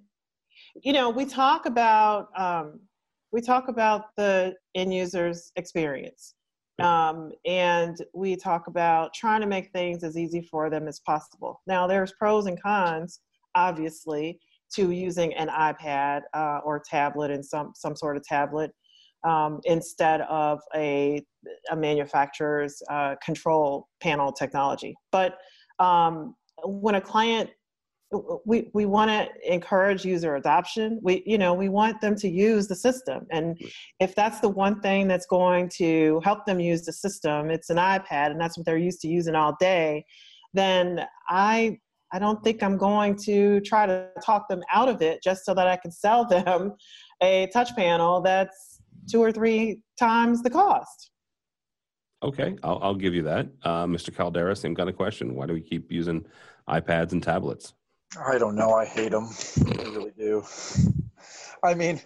you 0.82 0.92
know, 0.92 1.10
we 1.10 1.24
talk 1.24 1.66
about, 1.66 2.28
um, 2.38 2.80
we 3.32 3.40
talk 3.40 3.68
about 3.68 4.14
the 4.16 4.54
end 4.74 4.94
user's 4.94 5.52
experience. 5.56 6.34
Um, 6.82 7.30
and 7.46 7.96
we 8.14 8.34
talk 8.34 8.66
about 8.66 9.14
trying 9.14 9.40
to 9.40 9.46
make 9.46 9.70
things 9.70 10.02
as 10.02 10.18
easy 10.18 10.40
for 10.40 10.68
them 10.70 10.88
as 10.88 10.98
possible. 11.00 11.60
Now, 11.68 11.86
there's 11.86 12.12
pros 12.18 12.46
and 12.46 12.60
cons, 12.60 13.20
obviously, 13.54 14.40
to 14.74 14.90
using 14.90 15.32
an 15.34 15.48
iPad 15.48 16.22
uh, 16.34 16.58
or 16.64 16.80
tablet 16.80 17.30
and 17.30 17.46
some 17.46 17.72
some 17.76 17.94
sort 17.94 18.16
of 18.16 18.24
tablet 18.24 18.72
um, 19.24 19.60
instead 19.64 20.22
of 20.22 20.60
a 20.74 21.24
a 21.70 21.76
manufacturer's 21.76 22.82
uh, 22.90 23.16
control 23.24 23.88
panel 24.00 24.32
technology. 24.32 24.94
But 25.12 25.36
um, 25.78 26.34
when 26.64 26.94
a 26.94 27.00
client 27.00 27.50
we, 28.46 28.70
we 28.74 28.86
want 28.86 29.10
to 29.10 29.52
encourage 29.52 30.04
user 30.04 30.36
adoption. 30.36 31.00
We 31.02 31.24
you 31.26 31.36
know 31.36 31.52
we 31.52 31.68
want 31.68 32.00
them 32.00 32.14
to 32.16 32.28
use 32.28 32.68
the 32.68 32.76
system. 32.76 33.26
And 33.32 33.58
if 33.98 34.14
that's 34.14 34.38
the 34.38 34.48
one 34.48 34.80
thing 34.80 35.08
that's 35.08 35.26
going 35.26 35.68
to 35.76 36.20
help 36.22 36.46
them 36.46 36.60
use 36.60 36.84
the 36.84 36.92
system 36.92 37.50
it's 37.50 37.70
an 37.70 37.76
ipad 37.76 38.30
and 38.30 38.40
that's 38.40 38.56
what 38.56 38.66
they're 38.66 38.76
used 38.76 39.00
to 39.00 39.08
using 39.08 39.34
all 39.34 39.56
day 39.58 40.04
then 40.52 41.04
i 41.28 41.78
i 42.12 42.18
don't 42.18 42.42
think 42.44 42.62
i'm 42.62 42.76
going 42.76 43.16
to 43.16 43.60
try 43.60 43.86
to 43.86 44.08
talk 44.24 44.48
them 44.48 44.62
out 44.72 44.88
of 44.88 45.02
it 45.02 45.22
just 45.22 45.44
so 45.44 45.54
that 45.54 45.66
i 45.66 45.76
can 45.76 45.90
sell 45.90 46.24
them 46.26 46.72
a 47.22 47.48
touch 47.52 47.74
panel 47.76 48.20
that's 48.20 48.73
two 49.08 49.22
or 49.22 49.32
three 49.32 49.80
times 49.98 50.42
the 50.42 50.50
cost 50.50 51.10
Okay, 52.24 52.56
I'll, 52.62 52.78
I'll 52.80 52.94
give 52.94 53.14
you 53.14 53.22
that. 53.24 53.48
Uh, 53.62 53.84
Mr. 53.84 54.14
Caldera, 54.14 54.56
same 54.56 54.74
kind 54.74 54.88
of 54.88 54.96
question. 54.96 55.34
Why 55.34 55.44
do 55.44 55.52
we 55.52 55.60
keep 55.60 55.92
using 55.92 56.24
iPads 56.66 57.12
and 57.12 57.22
tablets? 57.22 57.74
I 58.18 58.38
don't 58.38 58.56
know. 58.56 58.72
I 58.72 58.86
hate 58.86 59.10
them. 59.10 59.28
I 59.78 59.82
really 59.82 60.12
do. 60.16 60.42
I 61.62 61.74
mean, 61.74 62.00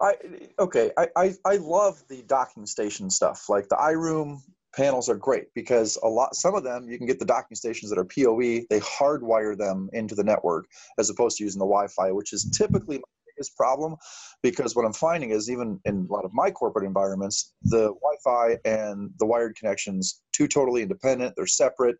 I 0.00 0.14
okay. 0.60 0.92
I, 0.96 1.08
I 1.16 1.34
I 1.44 1.56
love 1.56 2.02
the 2.08 2.22
docking 2.22 2.66
station 2.66 3.10
stuff. 3.10 3.48
Like 3.48 3.68
the 3.68 3.76
iRoom 3.76 4.42
panels 4.76 5.08
are 5.08 5.16
great 5.16 5.52
because 5.54 5.98
a 6.04 6.08
lot. 6.08 6.36
Some 6.36 6.54
of 6.54 6.62
them 6.62 6.88
you 6.88 6.96
can 6.96 7.06
get 7.06 7.18
the 7.18 7.24
docking 7.24 7.56
stations 7.56 7.90
that 7.90 7.98
are 7.98 8.04
PoE. 8.04 8.66
They 8.70 8.80
hardwire 8.80 9.56
them 9.56 9.90
into 9.92 10.14
the 10.14 10.24
network 10.24 10.66
as 10.98 11.10
opposed 11.10 11.38
to 11.38 11.44
using 11.44 11.58
the 11.58 11.66
Wi-Fi, 11.66 12.12
which 12.12 12.32
is 12.32 12.44
typically 12.50 12.98
my 12.98 13.23
biggest 13.36 13.56
problem. 13.56 13.96
Because 14.42 14.74
what 14.74 14.84
I'm 14.84 14.92
finding 14.92 15.30
is 15.30 15.50
even 15.50 15.80
in 15.84 16.06
a 16.08 16.12
lot 16.12 16.24
of 16.24 16.32
my 16.32 16.50
corporate 16.50 16.86
environments, 16.86 17.52
the 17.62 17.94
Wi-Fi 18.02 18.58
and 18.64 19.10
the 19.18 19.26
wired 19.26 19.56
connections 19.56 20.22
two 20.32 20.48
totally 20.48 20.82
independent. 20.82 21.34
They're 21.36 21.46
separate 21.46 21.96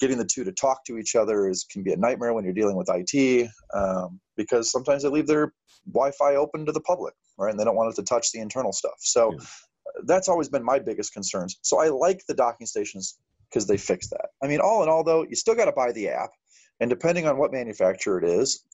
getting 0.00 0.18
the 0.18 0.24
two 0.24 0.44
to 0.44 0.52
talk 0.52 0.84
to 0.84 0.98
each 0.98 1.14
other 1.14 1.48
is 1.48 1.64
can 1.70 1.82
be 1.82 1.92
a 1.92 1.96
nightmare 1.96 2.32
when 2.34 2.44
you're 2.44 2.52
dealing 2.52 2.76
with 2.76 2.88
IT 2.90 3.48
um, 3.74 4.20
because 4.36 4.70
sometimes 4.70 5.02
they 5.02 5.08
leave 5.08 5.26
their 5.26 5.52
Wi-Fi 5.92 6.36
open 6.36 6.66
to 6.66 6.72
the 6.72 6.80
public, 6.80 7.14
right? 7.38 7.50
And 7.50 7.58
they 7.58 7.64
don't 7.64 7.76
want 7.76 7.92
it 7.92 7.96
to 7.96 8.02
touch 8.02 8.32
the 8.32 8.40
internal 8.40 8.72
stuff. 8.72 8.94
So 8.98 9.32
yeah. 9.32 9.44
that's 10.06 10.28
always 10.28 10.48
been 10.48 10.64
my 10.64 10.78
biggest 10.78 11.12
concerns. 11.12 11.58
So 11.62 11.80
I 11.80 11.88
like 11.88 12.22
the 12.26 12.34
docking 12.34 12.66
stations 12.66 13.18
because 13.48 13.66
they 13.66 13.76
fix 13.76 14.08
that. 14.08 14.30
I 14.42 14.48
mean, 14.48 14.60
all 14.60 14.82
in 14.82 14.88
all, 14.88 15.04
though, 15.04 15.24
you 15.28 15.36
still 15.36 15.54
got 15.54 15.66
to 15.66 15.72
buy 15.72 15.92
the 15.92 16.08
app, 16.08 16.30
and 16.80 16.90
depending 16.90 17.26
on 17.26 17.38
what 17.38 17.52
manufacturer 17.52 18.18
it 18.18 18.28
is 18.28 18.64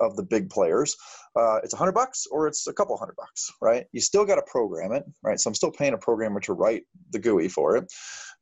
of 0.00 0.16
the 0.16 0.22
big 0.22 0.50
players, 0.50 0.96
uh, 1.36 1.58
it's 1.62 1.74
a 1.74 1.76
hundred 1.76 1.92
bucks 1.92 2.26
or 2.30 2.46
it's 2.46 2.66
a 2.66 2.72
couple 2.72 2.96
hundred 2.96 3.16
bucks, 3.16 3.50
right? 3.60 3.86
You 3.92 4.00
still 4.00 4.24
got 4.24 4.36
to 4.36 4.42
program 4.42 4.92
it, 4.92 5.04
right? 5.22 5.38
So 5.38 5.48
I'm 5.48 5.54
still 5.54 5.70
paying 5.70 5.94
a 5.94 5.98
programmer 5.98 6.40
to 6.40 6.52
write 6.52 6.82
the 7.10 7.18
GUI 7.18 7.48
for 7.48 7.76
it. 7.76 7.92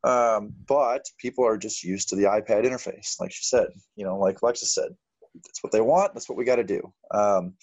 Um, 0.03 0.53
but 0.66 1.05
people 1.18 1.44
are 1.44 1.59
just 1.59 1.85
used 1.85 2.09
to 2.09 2.16
the 2.16 2.25
iPad 2.25 2.64
interface, 2.64 3.20
like 3.20 3.33
she 3.33 3.44
said. 3.44 3.68
You 3.96 4.07
know, 4.07 4.18
like 4.18 4.40
Alexis 4.40 4.75
said, 4.75 4.90
that's 5.35 5.62
what 5.62 5.73
they 5.73 5.81
want. 5.81 6.14
That's 6.14 6.29
what 6.29 6.38
we 6.38 6.44
got 6.44 6.57
to 6.57 6.64
do. 6.64 6.92
Um, 7.12 7.55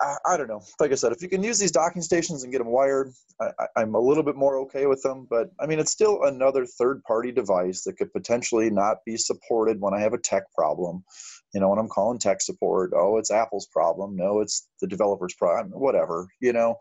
I, 0.00 0.16
I, 0.26 0.36
don't 0.36 0.48
know. 0.48 0.62
Like 0.78 0.92
I 0.92 0.94
said, 0.94 1.12
if 1.12 1.22
you 1.22 1.28
can 1.28 1.42
use 1.42 1.58
these 1.58 1.72
docking 1.72 2.02
stations 2.02 2.42
and 2.42 2.52
get 2.52 2.58
them 2.58 2.68
wired, 2.68 3.12
I, 3.40 3.66
I'm 3.76 3.94
a 3.94 4.00
little 4.00 4.22
bit 4.22 4.36
more 4.36 4.58
okay 4.60 4.86
with 4.86 5.02
them. 5.02 5.26
But 5.28 5.50
I 5.60 5.66
mean, 5.66 5.78
it's 5.78 5.92
still 5.92 6.24
another 6.24 6.66
third-party 6.66 7.32
device 7.32 7.84
that 7.84 7.96
could 7.96 8.12
potentially 8.12 8.70
not 8.70 8.98
be 9.04 9.16
supported 9.16 9.80
when 9.80 9.94
I 9.94 10.00
have 10.00 10.12
a 10.12 10.18
tech 10.18 10.44
problem 10.54 11.04
you 11.52 11.60
know 11.60 11.68
when 11.68 11.78
i'm 11.78 11.88
calling 11.88 12.18
tech 12.18 12.40
support 12.40 12.92
oh 12.94 13.18
it's 13.18 13.30
apple's 13.30 13.66
problem. 13.66 14.16
No 14.16 14.40
it's 14.40 14.68
the 14.80 14.86
developer's 14.86 15.34
problem 15.34 15.78
whatever 15.78 16.28
you 16.40 16.52
know? 16.52 16.76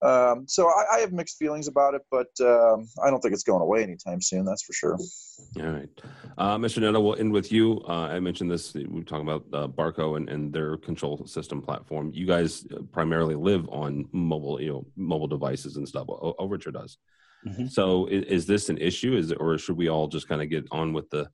Um, 0.00 0.44
so 0.46 0.68
I, 0.68 0.96
I, 0.96 0.98
have 1.00 1.12
mixed 1.12 1.38
feelings 1.38 1.66
about 1.66 1.94
it 1.94 2.02
but 2.10 2.28
um, 2.40 2.88
i 3.02 3.10
don't 3.10 3.20
think 3.20 3.34
it's 3.34 3.42
going 3.42 3.62
away 3.62 3.82
anytime 3.82 4.20
soon 4.20 4.44
that's 4.44 4.62
for 4.62 4.72
sure. 4.72 4.98
All 5.56 5.70
right. 5.70 5.88
Uh, 6.36 6.56
mr 6.56 6.80
Netta, 6.80 7.00
we'll 7.00 7.16
end 7.16 7.32
with 7.32 7.50
you. 7.50 7.82
Uh, 7.88 8.08
i 8.08 8.20
mentioned 8.20 8.50
this 8.50 8.74
we 8.74 8.86
were 8.86 9.02
talking 9.02 9.28
about 9.28 9.44
uh, 9.52 9.68
barco 9.68 10.16
and, 10.16 10.28
and 10.28 10.52
their 10.52 10.76
control 10.76 11.26
system 11.26 11.62
platform. 11.62 12.10
You 12.12 12.26
guys 12.26 12.66
primarily 12.92 13.34
live 13.34 13.68
on 13.70 14.08
mobile 14.12 14.60
you 14.60 14.72
know 14.72 14.86
mobile 14.96 15.28
devices 15.28 15.76
and 15.76 15.88
stuff 15.88 16.06
overture 16.38 16.70
does. 16.70 16.98
Mm-hmm. 17.46 17.66
so 17.66 18.06
is, 18.06 18.24
is, 18.24 18.46
this 18.46 18.68
an 18.68 18.78
issue? 18.78 19.16
Is 19.16 19.30
it, 19.30 19.36
or 19.40 19.56
should 19.58 19.76
we 19.76 19.88
all 19.88 20.08
just 20.08 20.28
kind 20.28 20.42
of 20.42 20.50
get 20.50 20.66
on 20.72 20.92
with 20.92 21.08
the 21.10 21.28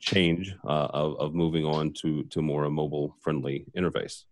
change 0.00 0.54
uh, 0.64 0.88
of, 0.92 1.18
of 1.18 1.34
moving 1.34 1.64
on 1.64 1.92
to 1.92 2.24
to 2.24 2.42
more 2.42 2.64
a 2.64 2.70
mobile 2.70 3.16
friendly 3.20 3.64
interface. 3.76 4.24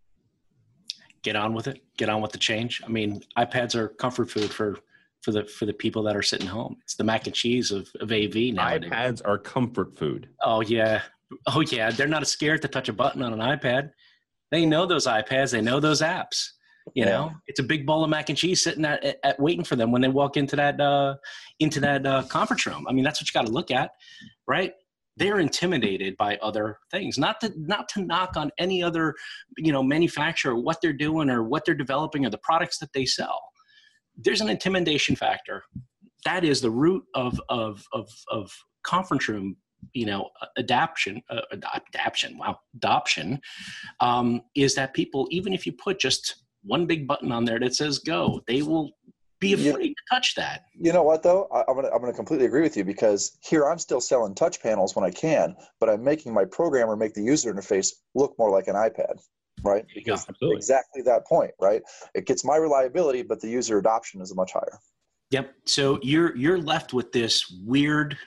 Get 1.23 1.37
on 1.37 1.55
with 1.55 1.69
it. 1.69 1.83
Get 1.97 2.09
on 2.09 2.21
with 2.21 2.33
the 2.33 2.39
change. 2.39 2.83
I 2.85 2.89
mean 2.89 3.23
ipads 3.39 3.75
are 3.75 3.89
comfort 3.89 4.31
food 4.31 4.51
for 4.51 4.79
for 5.23 5.33
the 5.33 5.45
for 5.45 5.67
the 5.67 5.73
people 5.73 6.03
that 6.05 6.17
are 6.17 6.23
sitting 6.23 6.47
home. 6.47 6.77
It's 6.83 6.95
the 6.95 7.05
mac 7.05 7.27
and 7.27 7.35
cheese 7.35 7.71
of, 7.71 7.89
of 8.01 8.11
av 8.11 8.35
now 8.35 8.69
ipads 8.69 9.23
are 9.25 9.39
comfort 9.39 9.97
food. 9.97 10.29
Oh 10.43 10.61
yeah. 10.61 11.03
Oh 11.47 11.61
yeah. 11.61 11.91
They're 11.91 12.09
not 12.09 12.27
scared 12.27 12.63
to 12.63 12.69
touch 12.69 12.89
a 12.89 12.93
button 12.93 13.23
on 13.23 13.33
an 13.33 13.41
ipad. 13.41 13.91
They 14.51 14.67
know 14.67 14.87
those 14.87 15.07
ipads. 15.07 15.53
They 15.53 15.61
know 15.61 15.79
those 15.79 16.01
apps. 16.01 16.49
You 16.95 17.05
yeah. 17.05 17.11
know 17.11 17.33
it's 17.47 17.61
a 17.61 17.65
big 17.65 17.87
bowl 17.87 18.03
of 18.03 18.11
mac 18.11 18.31
and 18.31 18.39
cheese 18.39 18.63
sitting 18.63 18.85
at, 18.85 19.05
at, 19.05 19.19
at, 19.23 19.41
waiting 19.41 19.65
for 19.65 19.77
them 19.77 19.93
when 19.93 20.03
they 20.03 20.09
walk 20.09 20.37
into 20.37 20.57
that 20.57 20.81
uh 20.81 21.17
into 21.61 21.79
that 21.81 22.07
uh, 22.07 22.23
conference 22.25 22.67
room. 22.67 22.87
I 22.89 22.93
mean 22.93 23.05
that's 23.05 23.21
what 23.21 23.29
you 23.29 23.39
got 23.39 23.47
to 23.47 23.53
look 23.53 23.71
at 23.71 23.91
right 24.49 24.73
they're 25.21 25.39
intimidated 25.39 26.17
by 26.17 26.39
other 26.39 26.79
things. 26.91 27.19
Not 27.19 27.41
to 27.43 27.53
not 27.57 27.89
to 27.91 28.01
knock 28.01 28.37
on 28.37 28.51
any 28.59 28.83
other 28.83 29.15
you 29.59 29.71
know 29.71 29.83
manufacturer 29.83 30.57
what 30.57 30.79
they're 30.81 30.95
doing 30.95 31.29
or 31.31 31.45
what 31.45 31.65
they're 31.65 31.75
developing 31.75 32.25
or 32.25 32.31
the 32.31 32.39
products 32.39 32.79
that 32.79 32.93
they 32.95 33.05
sell. 33.05 33.41
There's 34.17 34.41
an 34.41 34.49
intimidation 34.49 35.15
factor. 35.15 35.63
That 36.25 36.43
is 36.43 36.63
the 36.63 36.71
root 36.71 37.05
of 37.15 37.39
of 37.51 37.85
of, 37.93 38.09
of 38.31 38.51
conference 38.83 39.29
room 39.29 39.57
you 39.93 40.07
know 40.07 40.31
adaption 40.57 41.23
uh, 41.29 41.41
adaption 41.93 42.39
wow 42.39 42.59
adoption 42.75 43.41
um, 44.01 44.41
is 44.55 44.75
that 44.75 44.95
people 44.95 45.29
even 45.31 45.53
if 45.53 45.67
you 45.67 45.73
put 45.73 45.99
just 45.99 46.45
one 46.63 46.87
big 46.87 47.07
button 47.07 47.33
on 47.33 47.45
there 47.45 47.59
that 47.59 47.75
says 47.75 47.99
go 47.99 48.41
they 48.47 48.63
will 48.63 48.91
be 49.41 49.55
afraid 49.55 49.89
you, 49.89 49.95
to 49.95 50.03
touch 50.11 50.35
that. 50.35 50.67
You 50.79 50.93
know 50.93 51.03
what 51.03 51.23
though? 51.23 51.49
I, 51.53 51.61
am 51.69 51.75
gonna 51.75 51.89
I'm 51.89 52.01
gonna 52.01 52.13
completely 52.13 52.47
agree 52.47 52.63
with 52.63 52.77
you 52.77 52.85
because 52.85 53.39
here 53.43 53.67
I'm 53.67 53.79
still 53.79 54.01
selling 54.01 54.35
touch 54.35 54.63
panels 54.63 54.95
when 54.95 55.05
I 55.05 55.11
can, 55.11 55.57
but 55.81 55.89
I'm 55.89 56.05
making 56.05 56.33
my 56.33 56.45
programmer 56.45 56.97
make 56.97 57.15
the 57.15 57.23
user 57.23 57.53
interface 57.53 57.93
look 58.15 58.35
more 58.39 58.51
like 58.51 58.69
an 58.69 58.75
iPad, 58.75 59.21
right? 59.63 59.85
Because 59.95 60.27
yeah, 60.41 60.55
exactly 60.55 61.03
that 61.03 61.27
point, 61.27 61.53
right? 61.61 61.83
It 62.15 62.27
gets 62.27 62.45
my 62.45 62.57
reliability, 62.57 63.23
but 63.23 63.41
the 63.41 63.49
user 63.49 63.79
adoption 63.79 64.21
is 64.21 64.35
much 64.35 64.53
higher. 64.53 64.79
Yep. 65.31 65.55
So 65.65 65.99
you're 66.03 66.37
you're 66.37 66.61
left 66.61 66.93
with 66.93 67.13
this 67.13 67.51
weird 67.65 68.19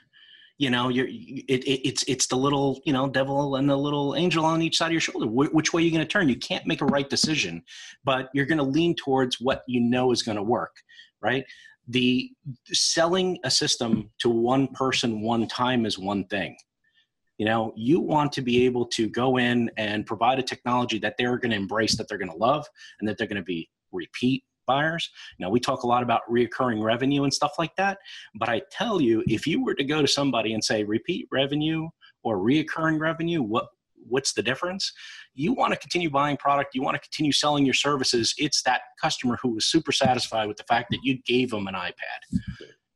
you 0.58 0.70
know 0.70 0.90
you're 0.90 1.08
it, 1.08 1.64
it, 1.64 1.88
it's 1.88 2.04
it's 2.08 2.28
the 2.28 2.36
little 2.36 2.80
you 2.86 2.94
know 2.94 3.10
devil 3.10 3.56
and 3.56 3.70
the 3.70 3.78
little 3.78 4.16
angel 4.16 4.46
on 4.46 4.62
each 4.62 4.78
side 4.78 4.88
of 4.88 4.92
your 4.94 5.02
shoulder. 5.02 5.26
Wh- 5.26 5.54
which 5.54 5.74
way 5.74 5.82
are 5.82 5.86
you 5.86 5.92
going 5.92 6.06
to 6.06 6.12
turn? 6.12 6.30
You 6.30 6.38
can't 6.38 6.66
make 6.68 6.82
a 6.82 6.86
right 6.86 7.10
decision 7.10 7.64
but 8.04 8.30
you're 8.34 8.46
going 8.46 8.58
to 8.58 8.64
lean 8.64 8.96
towards 8.96 9.40
what 9.40 9.64
you 9.68 9.80
know 9.80 10.12
is 10.12 10.24
going 10.24 10.38
to 10.38 10.44
work 10.44 10.76
right? 11.24 11.46
The 11.88 12.30
selling 12.72 13.40
a 13.44 13.50
system 13.50 14.12
to 14.20 14.30
one 14.30 14.68
person 14.68 15.22
one 15.22 15.48
time 15.48 15.86
is 15.86 15.98
one 15.98 16.26
thing. 16.26 16.56
You 17.40 17.48
know 17.48 17.74
you 17.76 18.00
want 18.00 18.32
to 18.34 18.42
be 18.42 18.66
able 18.66 18.86
to 18.88 19.10
go 19.10 19.38
in 19.38 19.72
and 19.78 20.06
provide 20.06 20.38
a 20.38 20.44
technology 20.44 21.00
that 21.00 21.16
they're 21.18 21.38
going 21.38 21.50
to 21.50 21.58
embrace 21.58 21.98
that 21.98 22.08
they're 22.08 22.20
going 22.20 22.32
to 22.32 22.38
love 22.38 22.66
and 23.00 23.10
that 23.10 23.18
they're 23.18 23.28
going 23.28 23.42
to 23.42 23.44
be 23.44 23.70
repeat 23.92 24.44
buyers. 24.66 25.10
Now, 25.40 25.50
we 25.50 25.60
talk 25.60 25.84
a 25.84 25.88
lot 25.88 26.04
about 26.04 26.22
reoccurring 26.30 26.84
revenue 26.84 27.24
and 27.24 27.34
stuff 27.34 27.54
like 27.58 27.76
that. 27.78 28.00
But 28.36 28.50
I 28.50 28.62
tell 28.72 29.02
you, 29.02 29.24
if 29.28 29.48
you 29.48 29.64
were 29.64 29.76
to 29.76 29.84
go 29.84 30.02
to 30.02 30.08
somebody 30.08 30.54
and 30.54 30.64
say 30.64 30.84
repeat 30.84 31.28
revenue 31.32 31.90
or 32.24 32.38
reoccurring 32.38 33.00
revenue, 33.00 33.42
what 33.42 33.68
what's 34.08 34.34
the 34.34 34.44
difference? 34.44 34.92
You 35.34 35.54
want 35.54 35.74
to 35.74 35.80
continue 35.80 36.10
buying 36.10 36.38
product, 36.38 36.76
you 36.76 36.82
want 36.82 36.96
to 36.96 37.00
continue 37.00 37.32
selling 37.32 37.66
your 37.66 37.74
services. 37.74 38.34
It's 38.38 38.62
that 38.64 38.82
customer 39.02 39.38
who 39.42 39.50
was 39.54 39.66
super 39.66 39.92
satisfied 39.92 40.48
with 40.48 40.58
the 40.58 40.64
fact 40.64 40.88
that 40.92 41.00
you 41.04 41.20
gave 41.26 41.52
them 41.52 41.68
an 41.68 41.74
iPad. 41.74 42.40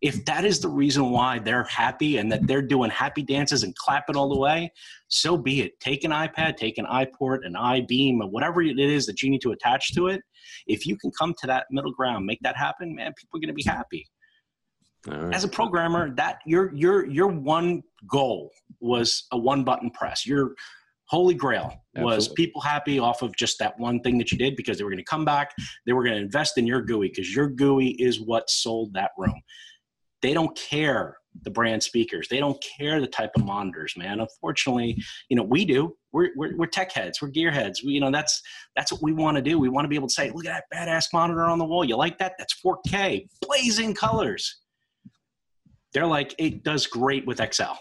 If 0.02 0.24
that 0.26 0.46
is 0.46 0.60
the 0.60 0.70
reason 0.70 1.10
why 1.10 1.40
they're 1.40 1.64
happy 1.64 2.18
and 2.18 2.32
that 2.32 2.46
they're 2.46 2.62
doing 2.62 2.92
happy 2.92 3.24
dances 3.24 3.64
and 3.64 3.76
clapping 3.76 4.16
all 4.16 4.30
the 4.30 4.40
way, 4.40 4.72
so 5.08 5.36
be 5.38 5.62
it. 5.62 5.80
Take 5.80 6.04
an 6.04 6.12
iPad, 6.12 6.56
take 6.56 6.78
an 6.78 6.86
iPort, 6.86 7.40
an 7.46 7.54
iBeam, 7.54 8.20
or 8.22 8.30
whatever 8.30 8.62
it 8.62 8.80
is 8.80 9.08
that 9.08 9.24
you 9.24 9.30
need 9.30 9.42
to 9.42 9.52
attach 9.52 9.94
to 9.96 10.08
it. 10.08 10.22
If 10.68 10.86
you 10.86 10.98
can 10.98 11.12
come 11.18 11.34
to 11.42 11.48
that 11.48 11.66
middle 11.72 11.92
ground, 11.92 12.26
make 12.26 12.40
that 12.44 12.56
happen, 12.56 12.94
man, 12.94 13.14
people 13.18 13.38
are 13.38 13.42
going 13.42 13.48
to 13.48 13.54
be 13.54 13.64
happy. 13.64 14.08
Right. 15.08 15.34
As 15.34 15.44
a 15.44 15.48
programmer, 15.48 16.14
that 16.16 16.40
your 16.46 16.74
your 16.76 17.06
your 17.06 17.28
one 17.28 17.82
goal 18.10 18.52
was 18.82 19.26
a 19.32 19.38
one 19.38 19.64
button 19.64 19.90
press. 19.92 20.26
Your 20.26 20.54
holy 21.06 21.34
grail 21.34 21.74
was 21.96 22.16
Absolutely. 22.26 22.46
people 22.46 22.62
happy 22.62 23.00
off 23.00 23.22
of 23.22 23.34
just 23.38 23.58
that 23.60 23.80
one 23.80 24.02
thing 24.02 24.18
that 24.18 24.32
you 24.32 24.38
did 24.38 24.58
because 24.58 24.78
they 24.78 24.84
were 24.84 24.90
going 24.90 24.98
to 24.98 25.06
come 25.06 25.24
back. 25.24 25.54
They 25.86 25.94
were 25.94 26.04
going 26.04 26.16
to 26.16 26.22
invest 26.22 26.58
in 26.58 26.68
your 26.68 26.82
GUI 26.82 27.08
because 27.08 27.34
your 27.34 27.48
GUI 27.48 27.92
is 28.00 28.20
what 28.20 28.50
sold 28.50 28.94
that 28.96 29.12
room 29.18 29.42
they 30.22 30.34
don't 30.34 30.58
care 30.58 31.18
the 31.44 31.52
brand 31.52 31.84
speakers. 31.84 32.28
They 32.30 32.40
don't 32.40 32.64
care 32.78 33.00
the 33.00 33.08
type 33.08 33.32
of 33.36 33.46
monitors, 33.46 33.94
man. 33.98 34.20
Unfortunately, 34.20 35.02
you 35.30 35.38
know, 35.38 35.44
we 35.44 35.66
do. 35.66 35.96
We're, 36.12 36.30
we're, 36.36 36.58
we're 36.58 36.68
tech 36.68 36.92
heads. 36.92 37.22
We're 37.22 37.28
gear 37.28 37.52
heads. 37.52 37.84
We, 37.84 37.94
you 37.94 38.00
know, 38.00 38.12
that's, 38.12 38.42
that's 38.76 38.92
what 38.92 39.04
we 39.04 39.14
want 39.14 39.38
to 39.38 39.44
do. 39.44 39.60
We 39.60 39.70
want 39.70 39.86
to 39.86 39.90
be 39.90 39.96
able 39.96 40.08
to 40.08 40.14
say, 40.14 40.32
look 40.32 40.46
at 40.46 40.64
that 40.72 40.88
badass 40.88 41.06
monitor 41.14 41.46
on 41.46 41.60
the 41.60 41.66
wall. 41.66 41.86
You 41.86 41.96
like 41.96 42.18
that? 42.20 42.34
That's 42.38 42.56
4K, 42.66 43.28
blazing 43.42 43.94
colors. 43.94 44.62
They're 45.94 46.08
like, 46.08 46.34
it 46.38 46.64
does 46.64 46.88
great 46.88 47.26
with 47.28 47.40
Excel. 47.40 47.80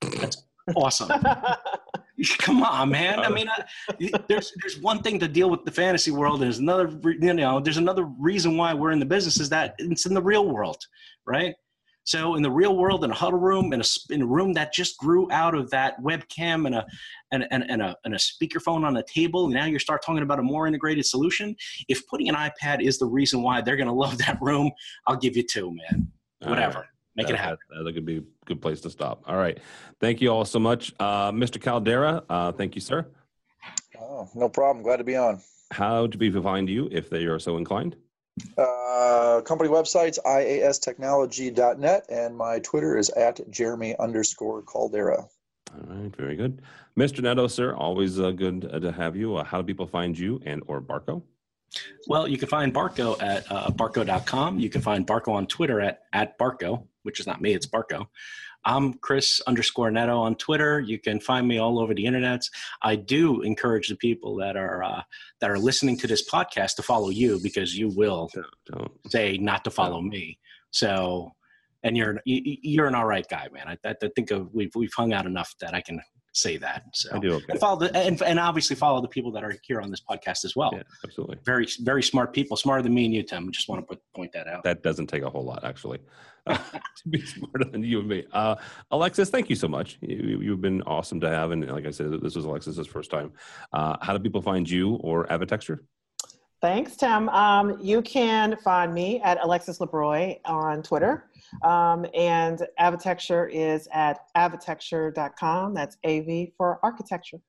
That's 0.00 0.44
awesome. 0.76 1.10
Come 2.38 2.62
on, 2.62 2.90
man. 2.90 3.18
I 3.18 3.28
mean, 3.28 3.48
uh, 3.48 4.18
there's 4.28 4.52
there's 4.62 4.78
one 4.80 5.02
thing 5.02 5.18
to 5.18 5.26
deal 5.26 5.50
with 5.50 5.64
the 5.64 5.72
fantasy 5.72 6.12
world. 6.12 6.34
And 6.34 6.44
there's 6.44 6.58
another, 6.58 6.88
you 7.04 7.34
know, 7.34 7.58
there's 7.58 7.76
another 7.76 8.04
reason 8.04 8.56
why 8.56 8.72
we're 8.72 8.92
in 8.92 9.00
the 9.00 9.06
business 9.06 9.40
is 9.40 9.48
that 9.48 9.74
it's 9.78 10.06
in 10.06 10.14
the 10.14 10.22
real 10.22 10.48
world, 10.48 10.78
right? 11.26 11.54
So 12.04 12.34
in 12.34 12.42
the 12.42 12.50
real 12.50 12.76
world, 12.76 13.02
in 13.02 13.10
a 13.10 13.14
huddle 13.14 13.38
room, 13.38 13.72
in 13.72 13.80
a, 13.80 13.84
in 14.10 14.22
a 14.22 14.26
room 14.26 14.52
that 14.52 14.74
just 14.74 14.98
grew 14.98 15.30
out 15.32 15.54
of 15.54 15.70
that 15.70 16.00
webcam 16.02 16.66
and 16.66 16.74
a 16.74 16.86
and, 17.32 17.46
and, 17.50 17.64
and 17.68 17.80
a 17.80 17.96
and 18.04 18.14
a 18.14 18.18
speakerphone 18.18 18.84
on 18.84 18.98
a 18.98 19.02
table, 19.02 19.48
now 19.48 19.64
you 19.64 19.78
start 19.78 20.02
talking 20.04 20.22
about 20.22 20.38
a 20.38 20.42
more 20.42 20.66
integrated 20.66 21.06
solution. 21.06 21.56
If 21.88 22.06
putting 22.06 22.28
an 22.28 22.34
iPad 22.34 22.82
is 22.82 22.98
the 22.98 23.06
reason 23.06 23.42
why 23.42 23.62
they're 23.62 23.76
going 23.76 23.88
to 23.88 23.94
love 23.94 24.18
that 24.26 24.38
room, 24.40 24.70
I'll 25.06 25.16
give 25.16 25.36
you 25.36 25.42
two, 25.42 25.74
man. 25.74 26.12
Whatever. 26.40 26.86
Make 27.16 27.28
that, 27.28 27.34
it 27.34 27.38
happen. 27.38 27.58
That, 27.70 27.84
that 27.84 27.92
could 27.94 28.04
be 28.04 28.18
a 28.18 28.22
good 28.44 28.60
place 28.60 28.80
to 28.82 28.90
stop. 28.90 29.22
All 29.26 29.36
right. 29.36 29.58
Thank 30.00 30.20
you 30.20 30.28
all 30.28 30.44
so 30.44 30.58
much. 30.58 30.92
Uh, 30.98 31.30
Mr. 31.32 31.60
Caldera, 31.60 32.22
uh, 32.28 32.52
thank 32.52 32.74
you, 32.74 32.80
sir. 32.80 33.06
Oh, 33.98 34.28
no 34.34 34.48
problem. 34.48 34.82
Glad 34.82 34.96
to 34.96 35.04
be 35.04 35.16
on. 35.16 35.40
How 35.70 36.06
do 36.06 36.18
people 36.18 36.42
find 36.42 36.68
you 36.68 36.88
if 36.92 37.08
they 37.08 37.24
are 37.24 37.38
so 37.38 37.56
inclined? 37.56 37.96
Uh, 38.58 39.40
company 39.42 39.70
website's 39.70 40.18
iastechnology.net, 40.26 42.06
and 42.08 42.36
my 42.36 42.58
Twitter 42.60 42.96
is 42.96 43.10
at 43.10 43.40
Jeremy 43.50 43.94
underscore 43.98 44.62
Caldera. 44.62 45.24
All 45.72 45.94
right, 45.96 46.14
very 46.16 46.36
good. 46.36 46.62
Mr. 46.98 47.22
Neto, 47.22 47.46
sir, 47.46 47.74
always 47.74 48.20
uh, 48.20 48.30
good 48.30 48.62
to 48.62 48.92
have 48.92 49.16
you. 49.16 49.36
Uh, 49.36 49.44
how 49.44 49.60
do 49.60 49.66
people 49.66 49.86
find 49.86 50.18
you 50.18 50.40
and 50.44 50.62
or 50.66 50.80
Barco? 50.80 51.22
Well, 52.06 52.28
you 52.28 52.38
can 52.38 52.48
find 52.48 52.72
Barco 52.72 53.20
at 53.20 53.50
uh, 53.50 53.70
barco.com. 53.70 54.60
You 54.60 54.70
can 54.70 54.80
find 54.80 55.04
Barco 55.06 55.32
on 55.32 55.46
Twitter 55.46 55.80
at, 55.80 56.02
at 56.12 56.38
Barco, 56.38 56.86
which 57.02 57.18
is 57.18 57.26
not 57.26 57.40
me, 57.40 57.52
it's 57.52 57.66
Barco. 57.66 58.06
I'm 58.64 58.94
Chris 58.94 59.40
underscore 59.46 59.90
Neto 59.90 60.18
on 60.18 60.36
Twitter. 60.36 60.80
You 60.80 60.98
can 60.98 61.20
find 61.20 61.46
me 61.46 61.58
all 61.58 61.78
over 61.78 61.94
the 61.94 62.04
internet. 62.04 62.42
I 62.82 62.96
do 62.96 63.42
encourage 63.42 63.88
the 63.88 63.96
people 63.96 64.36
that 64.36 64.56
are 64.56 64.82
uh, 64.82 65.02
that 65.40 65.50
are 65.50 65.58
listening 65.58 65.98
to 65.98 66.06
this 66.06 66.28
podcast 66.28 66.76
to 66.76 66.82
follow 66.82 67.10
you 67.10 67.40
because 67.42 67.76
you 67.76 67.88
will 67.88 68.30
don't, 68.32 68.46
don't. 68.66 69.12
say 69.12 69.36
not 69.36 69.64
to 69.64 69.70
follow 69.70 70.00
don't. 70.00 70.08
me. 70.08 70.38
So, 70.70 71.32
and 71.82 71.96
you're 71.96 72.20
you're 72.24 72.86
an 72.86 72.94
all 72.94 73.06
right 73.06 73.26
guy, 73.28 73.48
man. 73.52 73.68
I, 73.68 73.78
I 73.88 74.08
think 74.14 74.30
of, 74.30 74.52
we've 74.54 74.74
we've 74.74 74.94
hung 74.96 75.12
out 75.12 75.26
enough 75.26 75.54
that 75.60 75.74
I 75.74 75.80
can 75.80 76.00
say 76.34 76.56
that. 76.56 76.84
So 76.92 77.10
I 77.14 77.18
do. 77.18 77.34
Okay. 77.34 77.44
And 77.50 77.60
follow 77.60 77.78
the, 77.78 77.96
and, 77.96 78.20
and 78.22 78.38
obviously 78.38 78.76
follow 78.76 79.00
the 79.00 79.08
people 79.08 79.30
that 79.32 79.44
are 79.44 79.54
here 79.62 79.80
on 79.80 79.90
this 79.90 80.00
podcast 80.00 80.44
as 80.44 80.54
well. 80.56 80.70
Yeah, 80.74 80.82
absolutely. 81.04 81.38
Very, 81.44 81.66
very 81.80 82.02
smart 82.02 82.34
people, 82.34 82.56
smarter 82.56 82.82
than 82.82 82.92
me 82.92 83.06
and 83.06 83.14
you, 83.14 83.22
Tim. 83.22 83.50
Just 83.52 83.68
want 83.68 83.80
to 83.80 83.86
put, 83.86 84.02
point 84.14 84.32
that 84.32 84.48
out. 84.48 84.64
That 84.64 84.82
doesn't 84.82 85.06
take 85.06 85.22
a 85.22 85.30
whole 85.30 85.44
lot, 85.44 85.64
actually, 85.64 86.00
uh, 86.46 86.58
to 86.96 87.08
be 87.08 87.24
smarter 87.24 87.70
than 87.70 87.84
you 87.84 88.00
and 88.00 88.08
me. 88.08 88.24
Uh, 88.32 88.56
Alexis, 88.90 89.30
thank 89.30 89.48
you 89.48 89.56
so 89.56 89.68
much. 89.68 89.96
You, 90.00 90.50
have 90.50 90.60
been 90.60 90.82
awesome 90.82 91.20
to 91.20 91.28
have. 91.28 91.52
And 91.52 91.66
like 91.70 91.86
I 91.86 91.90
said, 91.90 92.10
this 92.20 92.34
was 92.34 92.44
Alexis's 92.44 92.86
first 92.86 93.10
time. 93.10 93.32
Uh, 93.72 93.96
how 94.02 94.12
do 94.12 94.18
people 94.18 94.42
find 94.42 94.68
you 94.68 94.96
or 94.96 95.26
Avitecture? 95.28 95.80
Thanks, 96.60 96.96
Tim. 96.96 97.28
Um, 97.28 97.78
you 97.80 98.00
can 98.02 98.56
find 98.64 98.92
me 98.92 99.20
at 99.20 99.38
Alexis 99.42 99.78
LeBroy 99.78 100.40
on 100.46 100.82
Twitter. 100.82 101.26
Um, 101.62 102.06
and 102.14 102.66
Avitecture 102.80 103.48
is 103.50 103.88
at 103.92 104.20
avitecture.com. 104.36 105.74
That's 105.74 105.96
AV 106.04 106.48
for 106.56 106.78
architecture. 106.82 107.40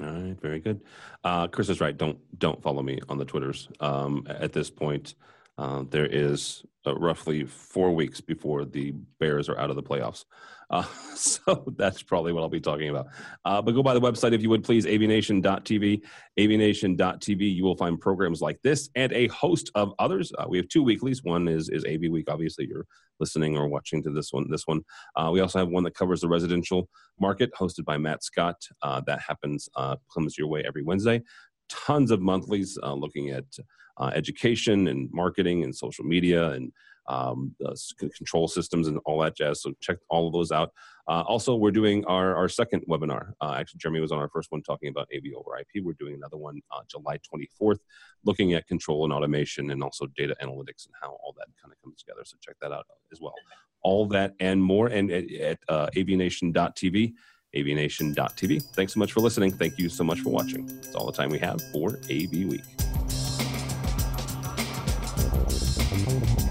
All 0.00 0.06
right, 0.06 0.40
very 0.40 0.58
good. 0.58 0.80
Uh, 1.22 1.48
Chris 1.48 1.68
is 1.68 1.80
right. 1.80 1.96
Don't 1.96 2.18
don't 2.38 2.62
follow 2.62 2.82
me 2.82 2.98
on 3.08 3.18
the 3.18 3.24
Twitters 3.24 3.68
um, 3.80 4.26
at 4.28 4.52
this 4.52 4.70
point. 4.70 5.14
Uh, 5.62 5.84
there 5.90 6.06
is 6.06 6.64
uh, 6.84 6.94
roughly 6.96 7.44
four 7.44 7.92
weeks 7.94 8.20
before 8.20 8.64
the 8.64 8.90
Bears 9.20 9.48
are 9.48 9.56
out 9.60 9.70
of 9.70 9.76
the 9.76 9.82
playoffs. 9.82 10.24
Uh, 10.70 10.82
so 11.14 11.72
that's 11.76 12.02
probably 12.02 12.32
what 12.32 12.40
I'll 12.40 12.48
be 12.48 12.60
talking 12.60 12.88
about. 12.88 13.06
Uh, 13.44 13.62
but 13.62 13.70
go 13.70 13.80
by 13.80 13.94
the 13.94 14.00
website 14.00 14.32
if 14.32 14.42
you 14.42 14.50
would 14.50 14.64
please, 14.64 14.86
avnation.tv. 14.86 16.02
avnation.tv. 16.36 17.54
You 17.54 17.62
will 17.62 17.76
find 17.76 18.00
programs 18.00 18.42
like 18.42 18.60
this 18.62 18.90
and 18.96 19.12
a 19.12 19.28
host 19.28 19.70
of 19.76 19.92
others. 20.00 20.32
Uh, 20.36 20.46
we 20.48 20.56
have 20.56 20.66
two 20.66 20.82
weeklies. 20.82 21.22
One 21.22 21.46
is 21.46 21.68
is 21.68 21.84
AV 21.84 22.10
Week. 22.10 22.28
Obviously, 22.28 22.66
you're 22.66 22.86
listening 23.20 23.56
or 23.56 23.68
watching 23.68 24.02
to 24.02 24.10
this 24.10 24.32
one. 24.32 24.50
This 24.50 24.66
one. 24.66 24.80
We 25.30 25.38
also 25.38 25.60
have 25.60 25.68
one 25.68 25.84
that 25.84 25.94
covers 25.94 26.22
the 26.22 26.28
residential 26.28 26.88
market, 27.20 27.52
hosted 27.54 27.84
by 27.84 27.98
Matt 27.98 28.24
Scott. 28.24 28.56
That 28.82 29.20
happens 29.20 29.68
comes 30.12 30.36
your 30.36 30.48
way 30.48 30.64
every 30.66 30.82
Wednesday. 30.82 31.22
Tons 31.68 32.10
of 32.10 32.20
monthlies 32.20 32.76
looking 32.82 33.30
at 33.30 33.44
education 34.00 34.88
and 34.88 35.08
marketing 35.12 35.64
and 35.64 35.74
social 35.74 36.04
media 36.04 36.50
and 36.50 36.72
um, 37.08 37.54
uh, 37.64 37.74
control 38.16 38.48
systems 38.48 38.88
and 38.88 38.98
all 39.04 39.20
that 39.20 39.36
jazz. 39.36 39.62
So 39.62 39.72
check 39.80 39.98
all 40.08 40.26
of 40.26 40.32
those 40.32 40.52
out. 40.52 40.70
Uh, 41.08 41.22
also, 41.26 41.56
we're 41.56 41.72
doing 41.72 42.04
our, 42.04 42.34
our 42.36 42.48
second 42.48 42.84
webinar. 42.88 43.32
Uh, 43.40 43.56
actually, 43.58 43.78
Jeremy 43.78 44.00
was 44.00 44.12
on 44.12 44.18
our 44.18 44.28
first 44.28 44.52
one 44.52 44.62
talking 44.62 44.88
about 44.88 45.08
AV 45.14 45.32
over 45.36 45.58
IP. 45.58 45.82
We're 45.84 45.94
doing 45.94 46.14
another 46.14 46.36
one 46.36 46.60
uh, 46.70 46.80
July 46.88 47.18
24th, 47.18 47.80
looking 48.24 48.54
at 48.54 48.66
control 48.68 49.04
and 49.04 49.12
automation 49.12 49.70
and 49.70 49.82
also 49.82 50.06
data 50.16 50.36
analytics 50.40 50.86
and 50.86 50.94
how 51.00 51.10
all 51.22 51.34
that 51.38 51.48
kind 51.60 51.72
of 51.72 51.82
comes 51.82 51.98
together. 51.98 52.22
So 52.24 52.36
check 52.40 52.56
that 52.60 52.72
out 52.72 52.86
as 53.10 53.20
well. 53.20 53.34
All 53.82 54.06
that 54.06 54.34
and 54.38 54.62
more 54.62 54.86
and 54.86 55.10
at, 55.10 55.30
at 55.32 55.58
uh, 55.68 55.88
avnation.tv 55.96 57.14
avnation.tv. 57.54 58.62
Thanks 58.74 58.94
so 58.94 58.98
much 58.98 59.12
for 59.12 59.20
listening. 59.20 59.52
Thank 59.52 59.78
you 59.78 59.90
so 59.90 60.04
much 60.04 60.20
for 60.20 60.30
watching. 60.30 60.66
That's 60.66 60.94
all 60.94 61.04
the 61.04 61.12
time 61.12 61.28
we 61.28 61.38
have 61.40 61.60
for 61.70 61.98
AV 62.10 62.32
Week. 62.48 62.62
Bye. 66.04 66.41